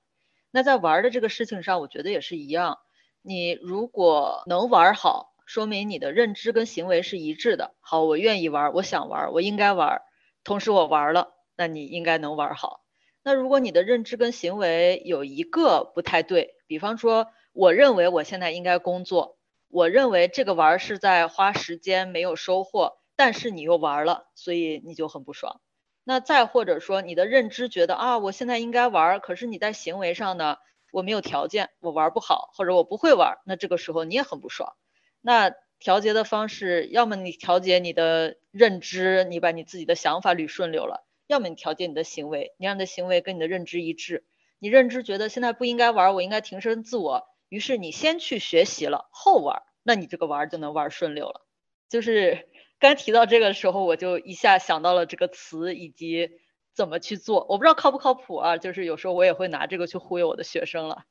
[0.57, 2.78] 那在玩的这个事情上，我觉得也是一样。
[3.20, 7.74] 你如果能玩好，说明你的认知跟行为是一致的。
[7.80, 10.00] 好，我愿意玩，我想玩，我应该玩，
[10.44, 12.80] 同时我玩了，那你应该能玩好。
[13.22, 19.36] 那如果你的认知跟行为有一个不太对，比方说，我认为我现在应该工作，
[19.68, 25.61] 我认为这个玩是在花时间没有收获，但是你又玩了，所以你就很不爽。
[26.09, 30.59] 那再或者说，你的认知觉得啊，我现在应该玩，可是你在行为上呢，
[30.92, 34.72] 我没有条件，我玩不好，或者我不会玩，那这个时候你也很不爽。
[35.20, 44.24] 那调节的方式，要么你调节你的认知，你把你自己的想法捋顺溜了；要么你调节你的行为，你让你的行为跟你的认知一致。
[44.61, 51.44] 你认知觉得现在不应该玩，我应该提升自我，于是你先去学习了，后玩，那你这个玩就能玩顺溜了，
[51.88, 52.48] 就是。
[52.78, 56.30] 刚提到这个时候，我就一下想到了这个词以及
[56.74, 57.46] 怎么去做。
[57.48, 61.04] 我不知道靠不靠谱啊，就是有时候我也会拿这个去忽悠我的学生了。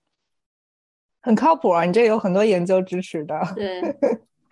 [1.22, 3.36] 很靠谱啊，你这有很多研究支持的。
[3.56, 3.82] 对，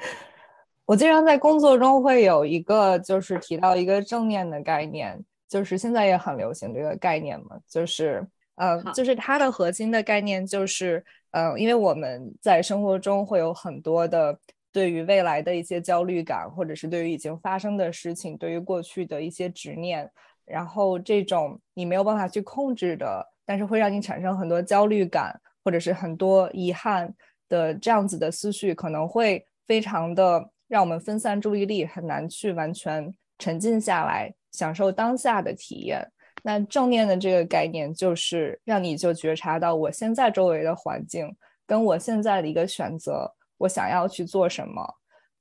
[0.85, 14.39] 我经常在工作中会有一个，就是提到一个正念的概念，就是现在也很流行这个概念嘛，就是呃，就是它的核心的概念就是，嗯，因为我们在生活中会有很多的。
[14.73, 20.09] 对于未来的一些焦虑感，或者是对于已经发生的事情，对于过去的一些执念，
[20.43, 27.13] 然后这种你没有办法去控制的，但是会让你产生很多焦虑感，或者是很多遗憾
[27.47, 36.03] 的这样子的思绪，可能会非常的让我们分散注意力，很难去完全沉浸下来，享受当下的体验。
[36.41, 41.33] 那正念的这个概念，就是让你就觉察到我现在周围的环境，
[41.67, 43.31] 跟我现在的一个选择。
[43.63, 44.83] 我想要去做什么，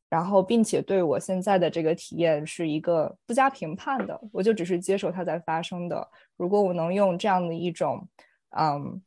[0.08, 6.08] 然后并且对我现在的这个体验是一个不加评判的，我就只是接受它在发生的。
[6.36, 8.08] 如果我能用这样的一种
[8.50, 9.02] 嗯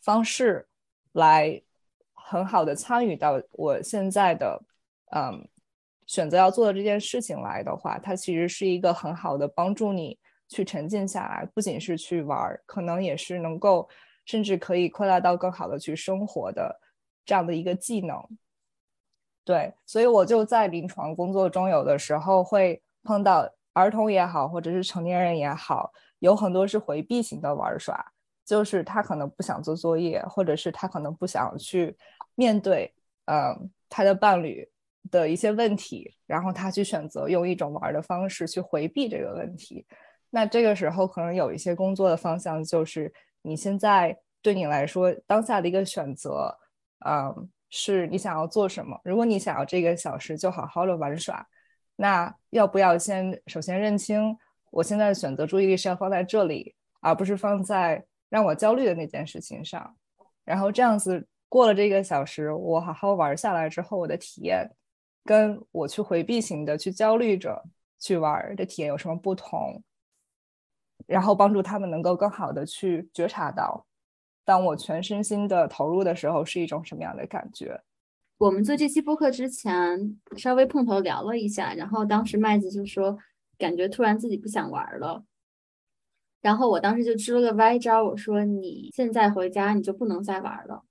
[0.00, 0.66] 方式
[1.12, 1.60] 来
[2.14, 4.62] 很好的参与到我现在的
[5.14, 5.46] 嗯
[6.06, 13.86] 选择要做的这件事情来的话，它其实是一个很好的帮助你去沉浸下来，不仅是去玩，可能也是能够
[14.24, 16.80] 甚至可以扩大到更好的去生活的
[17.26, 18.16] 这样的一个技能。
[19.44, 28.02] 对，所以我就在临床工作中，有的时候会碰到儿童也好，或者是成年人也好，有很多是回避型的玩耍，
[28.42, 31.94] 就是他可能不想做作业，或者是他可能不想去
[32.34, 32.90] 面对，
[33.26, 34.66] 嗯，他的伴侣
[35.10, 39.86] 的一些问题，然后他去选择用一种玩的方式去回避这个问题。
[40.30, 46.56] 那这个时候可能有一些工作的方向，就是你现在对你来说当下的一个选择，
[47.04, 47.50] 嗯。
[47.76, 48.96] 是你想要做什么？
[49.02, 51.44] 如果你想要这个小时就好好的玩耍，
[51.96, 54.38] 那要不要先首先认清，
[54.70, 59.96] 我现在的选择注意力是要放在这里，而不是放在让我焦虑的那件事情上。
[60.44, 64.70] 然后这样子过了这个小时，我好好玩下来之后，我的体验
[65.24, 67.60] 跟我去回避型的去焦虑着
[67.98, 69.82] 去玩的体验有什么不同？
[71.08, 73.84] 然后帮助他们能够更好的去觉察到。
[74.44, 77.80] 当我全身心的投入的时候，是一种什么样的感觉？
[78.38, 83.16] 我们做这期播客之前，稍微碰头聊了一下，然后当时麦子就说，
[83.56, 85.24] 感觉突然自己不想玩了。
[86.42, 90.82] 然后我当时就支了个歪招，我说你现在回家你就不能再玩了。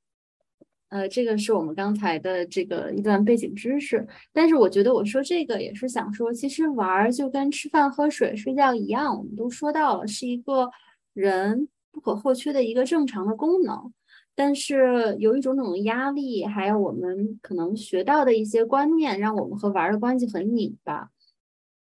[0.90, 4.08] 呃，这个是我们刚才的这个一段背景知识。
[4.32, 10.72] 但是我觉得我说这个也是想说，其实玩就跟吃饭、喝水、睡觉一样，我们都说到了，是一个
[11.14, 13.94] 人不可或缺的一个正常的功能。
[14.36, 21.12] 但是由于种种压力，还有我们可能学到的一些观念，让我们和玩的关系很拧巴。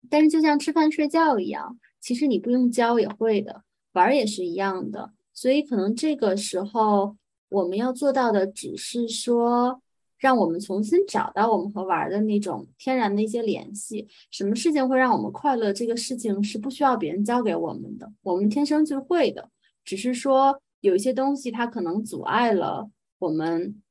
[0.10, 3.62] 但是就像吃饭睡觉一样，其实你不用教也会的，
[3.93, 5.12] 玩也是一样的。
[5.36, 7.16] 所以可能这个时候
[7.49, 9.80] 我们要做到的，只是说，
[10.18, 14.08] 让我们重新找到我们和玩的那种天然的一些联系。
[14.32, 15.72] 什么事情会让我们快乐？
[15.72, 19.49] 这个事情是不需要别人教给我们的，我们天生就会的。
[19.84, 23.82] 只是说有一些东西它可能阻碍了我们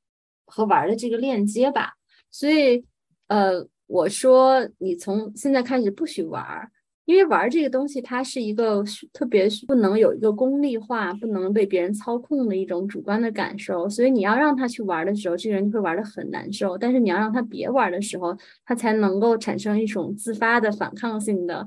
[0.46, 1.94] 和玩的这个链接吧。
[2.30, 2.84] 所以，
[3.28, 3.68] 呃。
[3.92, 6.70] 我说，你从现在开始不许玩，
[7.06, 13.88] 因为玩这个东西，它是一个特别不能有一个功利化、不能被别人操控的一种主观的感受。
[13.88, 18.32] 所以你要让他去玩的时候，这个人就会玩的很难受；但是你要让他别玩的时候，
[18.64, 21.66] 他才能够产生一种自发的反抗性的，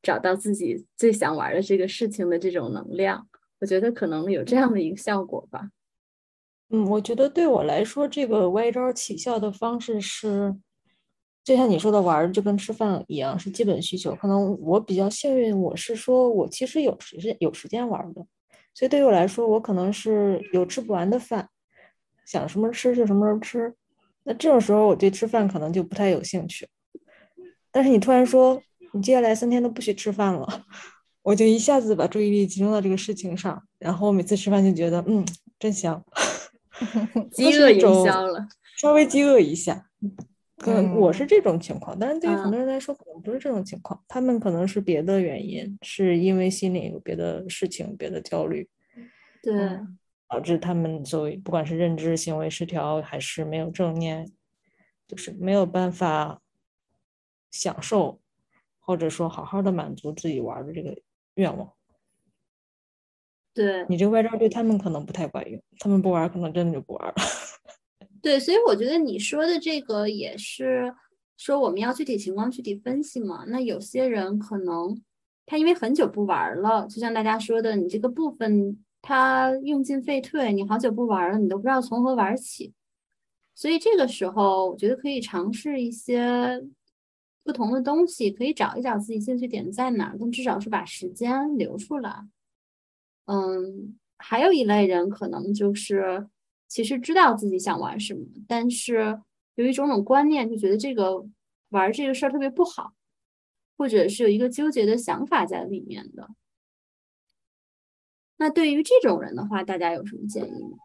[0.00, 3.26] 找到自己最想玩的这个事情的这种能量。
[3.64, 5.70] 我觉得可能有这样的一个效果吧。
[6.68, 10.54] 嗯，我觉得对我来说，这个歪招起效的方式是。
[11.42, 14.14] 就像你说的，玩就跟吃饭一样，是基本需求。
[14.14, 18.26] 可能我比较幸运，我是说我其实有时间有时间玩的，
[18.74, 21.48] 所以对于我来说，我可能是有吃不完的饭，
[22.26, 23.74] 想什么吃就什么时候吃。
[24.24, 26.68] 那这种时候，我对吃饭可能就不太有兴趣。
[27.70, 28.62] 但是你突然说
[28.92, 30.64] 你接下来三天都不许吃饭了，
[31.24, 35.26] 我就一下子把注意力集中到这个事情上，然后每次吃饭就觉得嗯
[35.58, 36.04] 真香，
[37.32, 38.46] 饥饿营销了，
[38.76, 39.88] 稍微饥饿一下。
[40.58, 44.00] 可能我是这种情况，但是对于很多人来说，可能不是这种情况。
[44.06, 48.68] 他们可能是别的原因，是因为心里有别的事情、别的焦虑，
[49.42, 49.52] 对，
[50.28, 54.30] 导致他们所谓不管是认知行为失调，还是没有正念，
[55.08, 56.40] 就是没有办法
[57.50, 58.20] 享受，
[58.78, 60.96] 或者说好好的满足自己玩的这个
[61.34, 61.72] 愿望。
[63.52, 67.14] 对你这个外招对他们可能不太管用，他们不玩，可能真的就不玩了。
[68.20, 70.92] 对，所以我觉得你说的这个也是
[71.36, 73.44] 说我们要具体情况具体分析嘛。
[73.46, 75.00] 那有些人可能
[75.46, 82.72] 他因为很久不玩了，就像大家说的，你这个部分他用进废退，你好久不玩了，你都不知道从何玩起。
[83.54, 86.60] 所以这个时候，我觉得可以尝试一些
[87.44, 92.26] 不同的东西，可以找一找自己兴趣点在哪儿，但至少是把时间留出来。
[93.26, 96.28] 嗯，还有一类人可能就是。
[96.66, 99.20] 其实知道自己想玩什么，但是
[99.54, 101.24] 有一种种观念，就觉得这个
[101.68, 102.94] 玩这个事儿特别不好，
[103.76, 106.30] 或者是有一个纠结的想法在里面的。
[108.38, 110.78] 那对于这种人的话，大家有什么建议吗？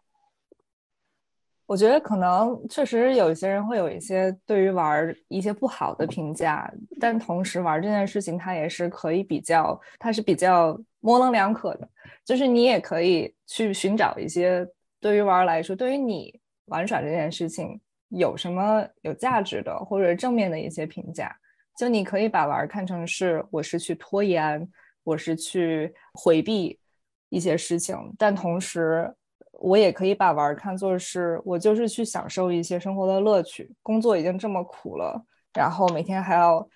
[1.70, 6.68] 我觉得可能确实有一些人会有一些对于玩一些不好的评价，
[6.98, 11.88] 但同时玩这件事情，它也是可以比较，它是比较模棱两可的，
[12.24, 14.66] 就是你也可以去寻找一些。
[15.00, 21.32] 对于玩来说，对于你玩耍这件事情有什么有价值的或者正面的一些评价？
[21.78, 24.68] 就你可以把玩看成是我是去拖延，
[25.04, 26.80] 我是去回避
[27.28, 29.14] 一些事情，但同时
[29.60, 33.70] 我也可以把玩看作是我就是去享受一些生活的乐趣。
[33.82, 36.68] 工作已经这么苦了，然后每天还要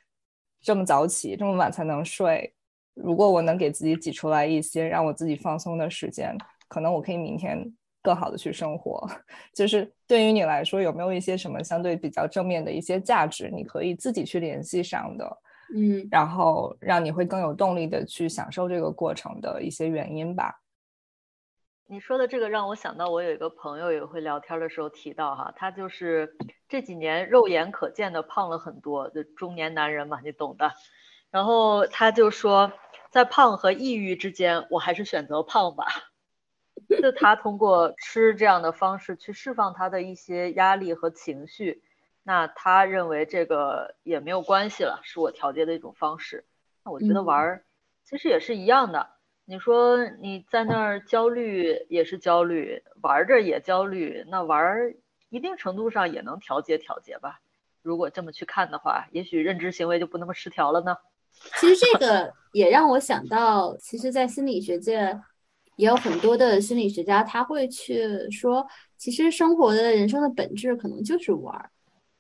[0.61, 2.55] 这么早起，这么晚才能睡。
[2.95, 6.37] 如果我能给自己挤出来一些让我自己放松的时间，
[6.69, 7.75] 可能我可以明天。
[8.05, 9.09] 更好的去生活，
[9.57, 15.39] 就是对于你来说，有没有一些什么相对比较正面的一些价值，你可以自己去联系上的，
[15.75, 20.55] 嗯，然后让你会更有动力的去享受这个过程的一些原因吧。
[21.87, 26.35] 你说的这个让我想到，我有一个朋友也会聊天的时候提到哈，他就是
[26.67, 30.73] 这几年肉眼可见的胖了很多，就中年男人嘛，你懂的。
[31.31, 32.73] 然后他就说，
[33.11, 35.87] 在胖和抑郁之间，我还是选择胖吧。
[36.89, 41.83] 就他通过吃这样的方式去释放他的一些压力和情绪，
[42.23, 46.47] 那他认为这个也没有关系了，是我调节的一种方式。
[46.83, 47.65] 那我觉得玩儿
[48.05, 49.14] 其实也是一样的。
[49.47, 54.95] 你说你在那儿焦虑也是焦虑，玩着也焦虑，那玩儿
[55.29, 57.41] 一定程度上也能调节调节吧？
[57.83, 60.97] 如果这么去看的话，也许认知行为就不那么失调了呢。
[61.61, 65.21] 其实这 个也让我想到，其实，在心理学界。
[65.77, 68.65] 也有很多的心理学家，他会去说，
[68.97, 71.69] 其实生活的人生的本质可能就是玩儿，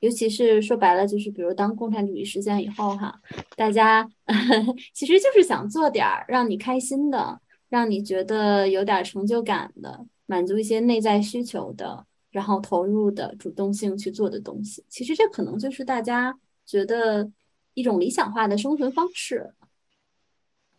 [0.00, 3.18] 尤其是说白了，就是比如当共产主义实现以后，哈，
[3.56, 4.06] 大家
[4.92, 7.40] 其实就是想做点儿让你开心的，
[7.70, 14.84] 让你觉得有点成就感的，满足一些内在需求的，然后投入的主动性去做的东西。
[14.88, 17.30] 其实这可能就是大家觉得
[17.72, 19.54] 一种理想化的生存方式。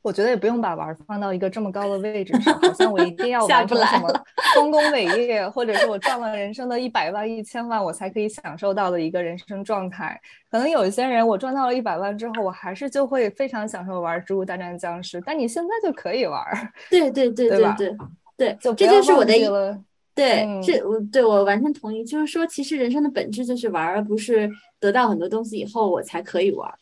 [0.06, 4.08] 我觉得也不用把玩放到一个这么高的位置上，好像我一定要下完成什么
[4.54, 10.22] 丰功伟业，或者是我赚了人生的一百万、一千万，我才可以享受到的一个人生状态。
[10.52, 17.98] 可能有一些人，我赚到了一百万之后，我还是就会非常享受玩《植物大战僵尸》，但你现在就可以玩儿，对对对对对对
[18.38, 19.76] 对，就这就是我的一记了。
[20.14, 22.06] 对，嗯这我对我完全同意。
[22.06, 24.48] 就是说，其实人生的本质就是玩儿，而不是
[24.80, 26.78] 得到很多东西以后我才可以玩儿。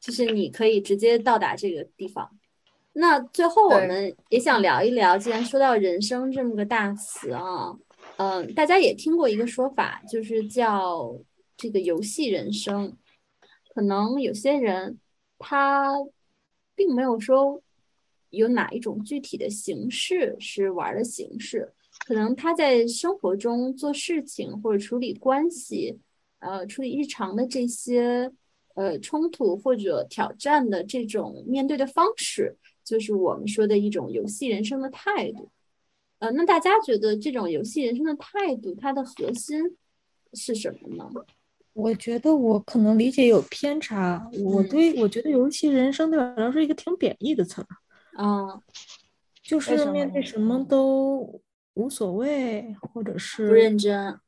[0.00, 2.30] 就是你可以直接到达这个地方。
[2.98, 7.76] 那最后我们也想聊一聊，既然说到人生这么个大词啊，
[8.16, 11.14] 嗯，大家也听过一个说法，就是叫
[11.58, 12.96] 这个游戏人生。
[13.74, 14.98] 可能有些人
[15.38, 15.92] 他
[16.74, 17.60] 并没有说
[18.30, 21.70] 有哪一种具体的形式是玩儿的形式，
[22.06, 25.98] 可能他在生活中做事情或者处理关系，
[26.38, 28.32] 呃，处理日常的这些
[28.74, 32.56] 呃冲突或者挑战的这种面对的方式，
[32.86, 35.50] 就是我们说的一种游戏人生的态度。
[36.20, 39.76] 呃，那大家觉得这种游戏人生的态度，它的核心
[40.32, 41.10] 是什么呢？
[41.74, 48.62] 我觉得我可能理解有偏差，我嗯对我觉得游戏人生对我来说是一个挺贬义的词儿，啊、
[49.42, 51.38] 就是面对什么都
[51.74, 54.18] 无所谓，或者是不认真。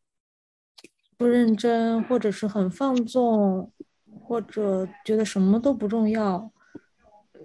[1.17, 3.73] 不认真，或者是很放纵，
[4.21, 6.53] 或者觉得什么都不重要。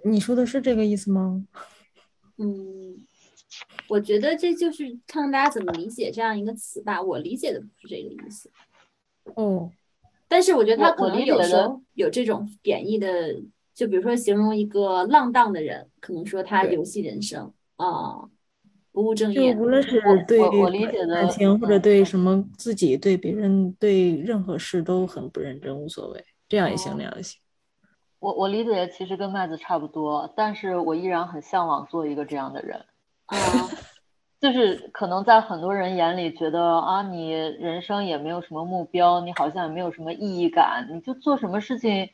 [0.04, 1.44] 你说的是这个意思吗？
[2.38, 3.06] 嗯，
[3.88, 7.00] 我觉得这就是看看大家怎么理解这样一个词吧。
[7.00, 8.50] 我理解的不是这个意思，
[9.36, 9.70] 哦，
[10.28, 13.40] 但是我觉得他可能有的候有这种贬义的，
[13.72, 18.28] 就比如说形容一个浪荡的人，可能说他游戏人生啊，
[18.90, 19.54] 不务正业就业。
[19.56, 27.40] 无论是我对我我理解感的情或者嗯对什么自己、对别人、对任何事都很不认真，无所谓，这样也行，哦那样也行。
[28.24, 32.82] 我我理解的其实跟麦子差不多，但是我依然很向往做一个这样的人。
[33.26, 33.36] 啊，
[34.40, 42.08] 就是可能在很多人眼里觉得啊，你人生也没有什么目标，你好像也没有什么意义感，你就做什么事情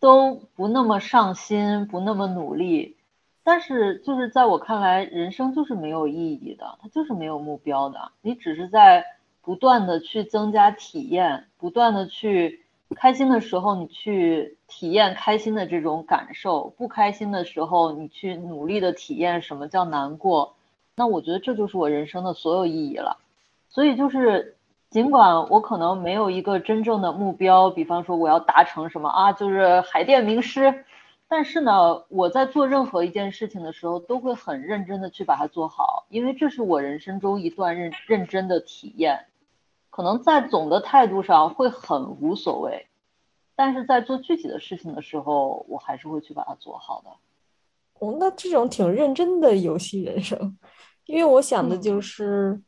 [0.00, 2.96] 都不那么上心，不那么努力。
[3.44, 8.12] 但是就是在我看来，人生就是没有意义的，它就是没有目标的。
[8.22, 9.04] 你只是在
[9.42, 12.64] 不断的去增加体验，不断的去
[12.94, 20.54] 开心的时候你去体验开心的这种感受，不开心的时候你去努力的体验什么叫难过。
[20.94, 23.18] 那我觉得这就是我人生的所有意义了。
[23.68, 24.56] 所以就是，
[24.90, 30.84] 尽管我可能没有一个真正的目标，比方说我要达成什么啊，就是海淀名师，
[31.28, 39.24] 但是呢，我在做任何一件事情的时候，都会很认真的去把它做好，因为这是我人生中一段认认真的体验。
[39.92, 42.88] 可能在总的态度上会很无所谓，
[43.54, 47.10] 但是在做具体的事情的时候，我还是会去把它做好的。
[48.00, 50.58] 哦，那这种挺认真的游戏人生，
[51.04, 52.62] 因为我想的就嗯是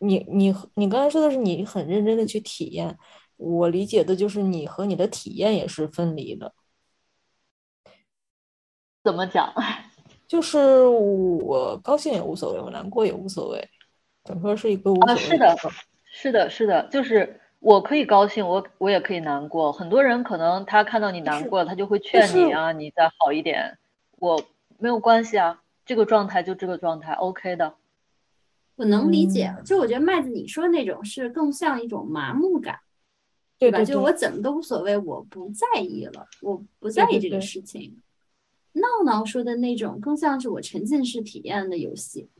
[0.00, 2.98] 你你你刚才说的是你很认真的去体验，
[3.38, 6.52] 我理解的就是你和你的体验也是分离的，
[9.02, 9.50] 怎么讲？
[10.28, 13.66] 就是我高兴也无所谓，我难过也无所谓，
[14.24, 15.56] 整个是一个无啊，所谓是的
[16.18, 19.70] 是的，是的，就是我可以高兴，我我也可以难过。
[19.70, 23.76] 很多人可能他看到你难过，他就会劝你啊，你再好一点。
[24.18, 24.42] 我
[24.78, 27.74] 没有关系啊，这个状态就这个状态，OK 的。
[28.76, 32.80] 我能理解，嗯就我觉得麦子你说那种是更像一种麻木感，吧？
[33.58, 38.00] 对对对就我怎么都无所谓，我不在意了，我不在意这个事情。
[38.72, 42.30] 闹闹说的那种更像是我沉浸式体验的游戏，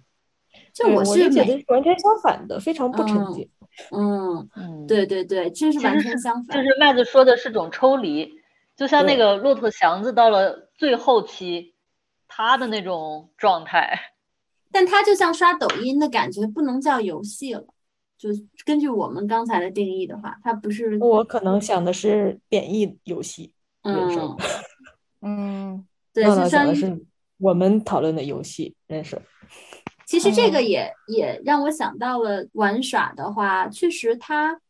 [0.73, 3.51] 就我是每理解的是完全相反的，非常不沉嗯浸。
[3.91, 6.63] 嗯，嗯，对对对，这是完其实是全相反就。
[6.63, 8.31] 是麦子说的是种抽离，
[8.77, 11.75] 就像那个骆驼祥子到了最后期，
[12.29, 14.13] 他的那种状态。
[14.73, 17.65] 但他就像刷抖音的感觉，不能叫游戏了。
[18.19, 18.31] 就
[18.65, 24.37] 根据我们刚才的定义的话，他不是我可能想的是贬义游戏人生
[25.21, 27.07] 嗯，，嗯，对，闹就相于闹讲的是
[27.39, 29.21] 我们讨论的游戏人生。
[30.07, 34.61] 其实这个嗯也也让我想到了玩耍的话，确实它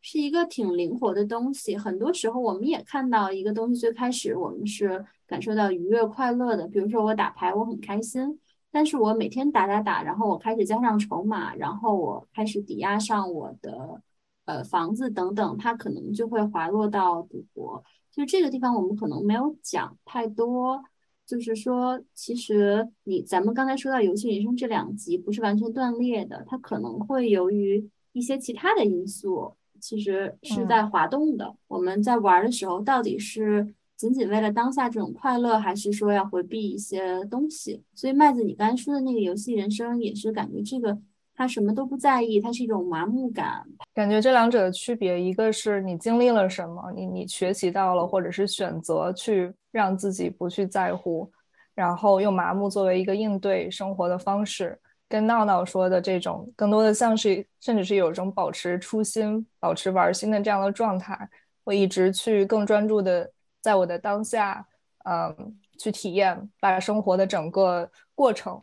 [0.00, 1.76] 是一个挺灵活的东西。
[1.76, 8.38] 很多时候我们也看到一个东西，最开始我们是感受到愉悦快乐的，比如说我打牌我很开心，
[8.70, 14.00] 但是我每天打打打，然后我开始加上筹码，然后我开始抵押上我的
[14.44, 17.82] 呃房子等等，它可能就会滑落到赌博。
[18.12, 20.84] 就这个地方我们可能没有讲太多。
[21.26, 31.56] 就是说，其实你咱们刚才说到游戏人生这两集不是完全断裂的，它可能会由于一些其他的因素，其实是在滑动的。
[31.66, 37.82] 我们在玩的时候，到底是仅仅为了当下这种快乐，还是说要回避一些东西？
[37.94, 40.96] 所以麦子，你刚才说的那个游戏人生，也是感觉这个
[41.36, 43.62] 他什么都不在意，他是一种麻木感。
[43.94, 51.30] 感觉这两者的区别，一个是你经历了什么，你你学习到了，或者是选择去让自己不去在乎，
[51.74, 54.80] 然后用麻木作为一个应对生活的方式。
[55.08, 61.16] 跟闹闹说的这种，更多的像是，甚至是有一种保持初心、保持玩心的这样的状态，
[61.62, 63.30] 我一直去更专注的
[63.60, 64.66] 在我的当下，
[65.04, 68.60] 嗯，去体验，把生活的整个过程，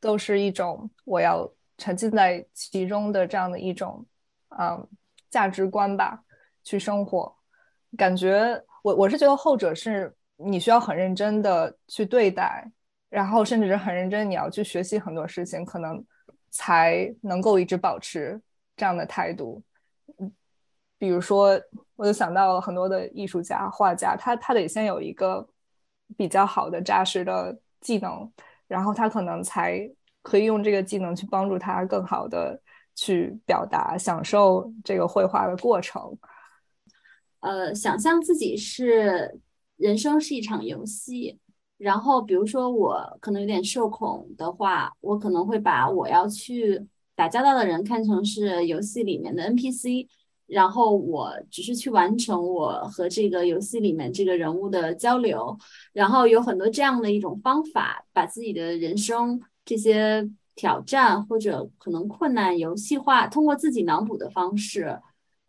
[0.00, 4.04] 都是一种我要沉浸在其中的这样的一种，
[4.58, 4.88] 嗯，
[5.30, 6.22] 价值观吧，
[6.64, 7.34] 去生活。
[7.96, 12.70] 感觉我我是觉得后者是你需要很认真的去对待。
[13.08, 16.02] 然后甚至是很认真，你要去学习很多事情，可能
[16.50, 18.40] 才能够一直保持
[18.74, 19.62] 这样的态度。
[20.16, 20.32] 嗯，
[20.96, 21.60] 比如说，
[21.94, 25.46] 我就想到了很多的艺术家、画家，他他得先有一个
[26.16, 28.32] 比较好的扎实的技能，
[28.66, 29.86] 然后他可能才
[30.22, 32.60] 可以用这个技能去帮助他更好的
[32.94, 36.16] 去表达、享受这个绘画的过程。
[37.40, 39.40] 呃，想象自己是
[39.76, 41.38] 人生是一场游戏。
[41.76, 46.86] 然后，比如说我可能有点社恐的话，我可能会把我要去
[47.16, 50.06] 打交道的人看成是游戏里面的 NPC，
[50.46, 55.58] 然后我只是去完成我和这个游戏里面这个人物的交流。
[55.92, 65.00] 然后有很多这样的一种方法，把自己的人生这些挑战或者可能困难游戏化，通过自己脑补的方式。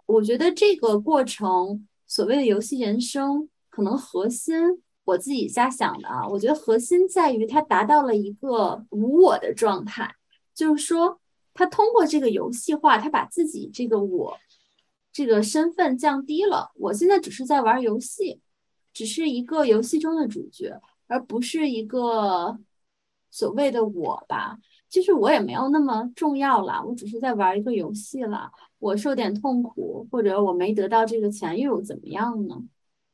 [0.05, 4.81] 我觉得这个过程，所谓的游戏人生，可能核心。
[5.05, 10.15] 我自己瞎想的啊，我觉得核心在于他达到了一个无我的状态，
[10.55, 11.19] 就是说
[11.53, 14.37] 他通过这个游戏化，他把自己这个我
[15.11, 16.71] 这个身份降低了。
[16.75, 18.39] 我现在只是在玩游戏，
[18.93, 22.57] 只是一个游戏中的主角，而不是一个
[23.33, 24.57] 所谓的我吧。
[24.89, 28.51] 其实我也没有那么重要了，我只是在玩一个游戏了。
[28.77, 32.55] 我受点痛苦，或者我没得到这个钱，又又怎么样呢？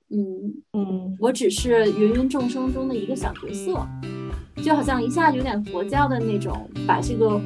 [0.10, 3.88] 嗯嗯，我只是芸芸众生中的一个小角色，
[4.62, 7.40] 就好像一下有点佛教的那种，把这个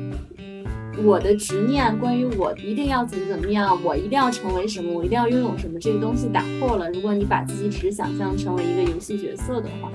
[1.05, 6.89] 我的执念，关于我一定要怎么怎么样，我一定要成为什么，我一定要拥有什么，这个东西打破了。
[6.91, 9.91] 如果你把自己只想象成为一个游戏角色的话，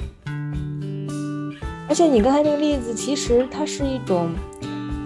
[1.88, 4.30] 而且你刚才那个例子，其实它是一种，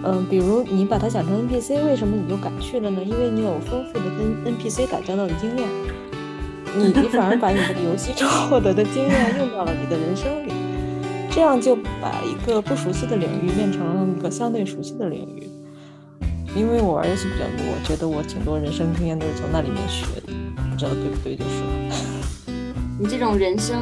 [0.03, 3.01] 嗯，比如你把它想成 NPC，为什么你就敢去了呢？
[3.01, 5.67] 因为你有丰富的跟 NPC 打交道的经验。
[6.75, 10.51] 你你反而把你这个游戏中获得的经验用到了你的人生里，
[11.29, 15.47] 这样就把一个不熟悉的领域变成了一个相对熟悉的领域。
[16.55, 20.33] 因为我玩游戏比较多，我觉得我挺多人生经验都是从那里面学的，
[20.69, 21.61] 不知道对不对就是。
[22.99, 23.75] 你这种人生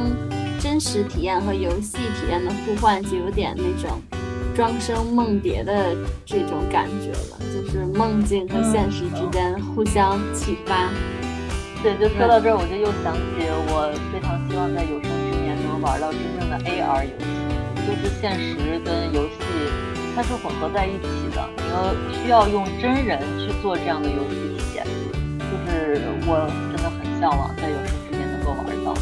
[0.62, 4.00] 真实体验和游戏体验的互换，就有点那种
[4.54, 5.92] 庄生梦蝶的
[6.24, 10.88] 这种感觉了，就是梦境和现实之间互相启发。
[11.82, 13.42] 对，就说到这儿，我就又想起
[13.74, 17.26] 我非常希望在有生之年能玩到真正的 AR 游戏，
[17.82, 19.42] 就是现实跟游戏
[20.14, 28.94] 它是混合在一起的，你要需要用真人去做这样的游戏体验，就是我真的很向往在有生之年能够玩到。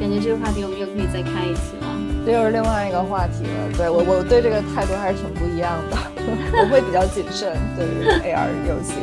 [0.00, 1.86] 感觉这个话题我们又可以再开一期了，
[2.26, 3.76] 这又是另外一个话题了。
[3.76, 5.96] 对我，我对这个态度还是挺不一样的，
[6.60, 8.94] 我会比较谨慎对于 AR 游戏。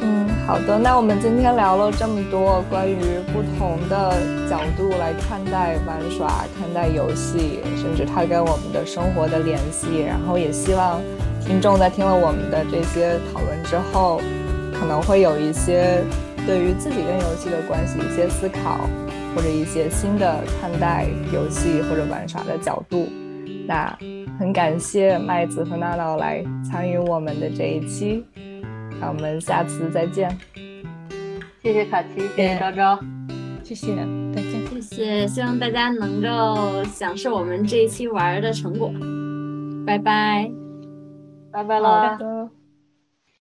[0.00, 0.28] 嗯。
[0.46, 2.96] 好的，那我们今天聊了这么多关于
[3.32, 4.10] 不同的
[4.48, 10.02] 角度来看待玩耍、看待游戏，甚至它跟我们的生活的联系。
[10.02, 11.00] 然后也希望
[11.40, 14.20] 听众在听了我们的这些讨论之后，
[14.74, 16.02] 可能会有一些
[16.44, 18.80] 对于自己跟游戏的关系一些思考，
[19.34, 23.08] 或者一些新的看待游戏或者玩耍的角度。
[23.66, 23.96] 那
[24.38, 28.24] 很感谢麦子和娜娜来参与我们的这一期。
[29.00, 30.36] 那我们下次再见。
[31.62, 32.98] 谢谢卡奇，谢谢昭昭，
[33.62, 33.94] 谢谢，
[34.34, 38.90] 再见，谢谢，希望大家能够享受我们这一期玩的成果。
[39.86, 40.50] 拜拜，
[41.52, 42.59] 拜拜了。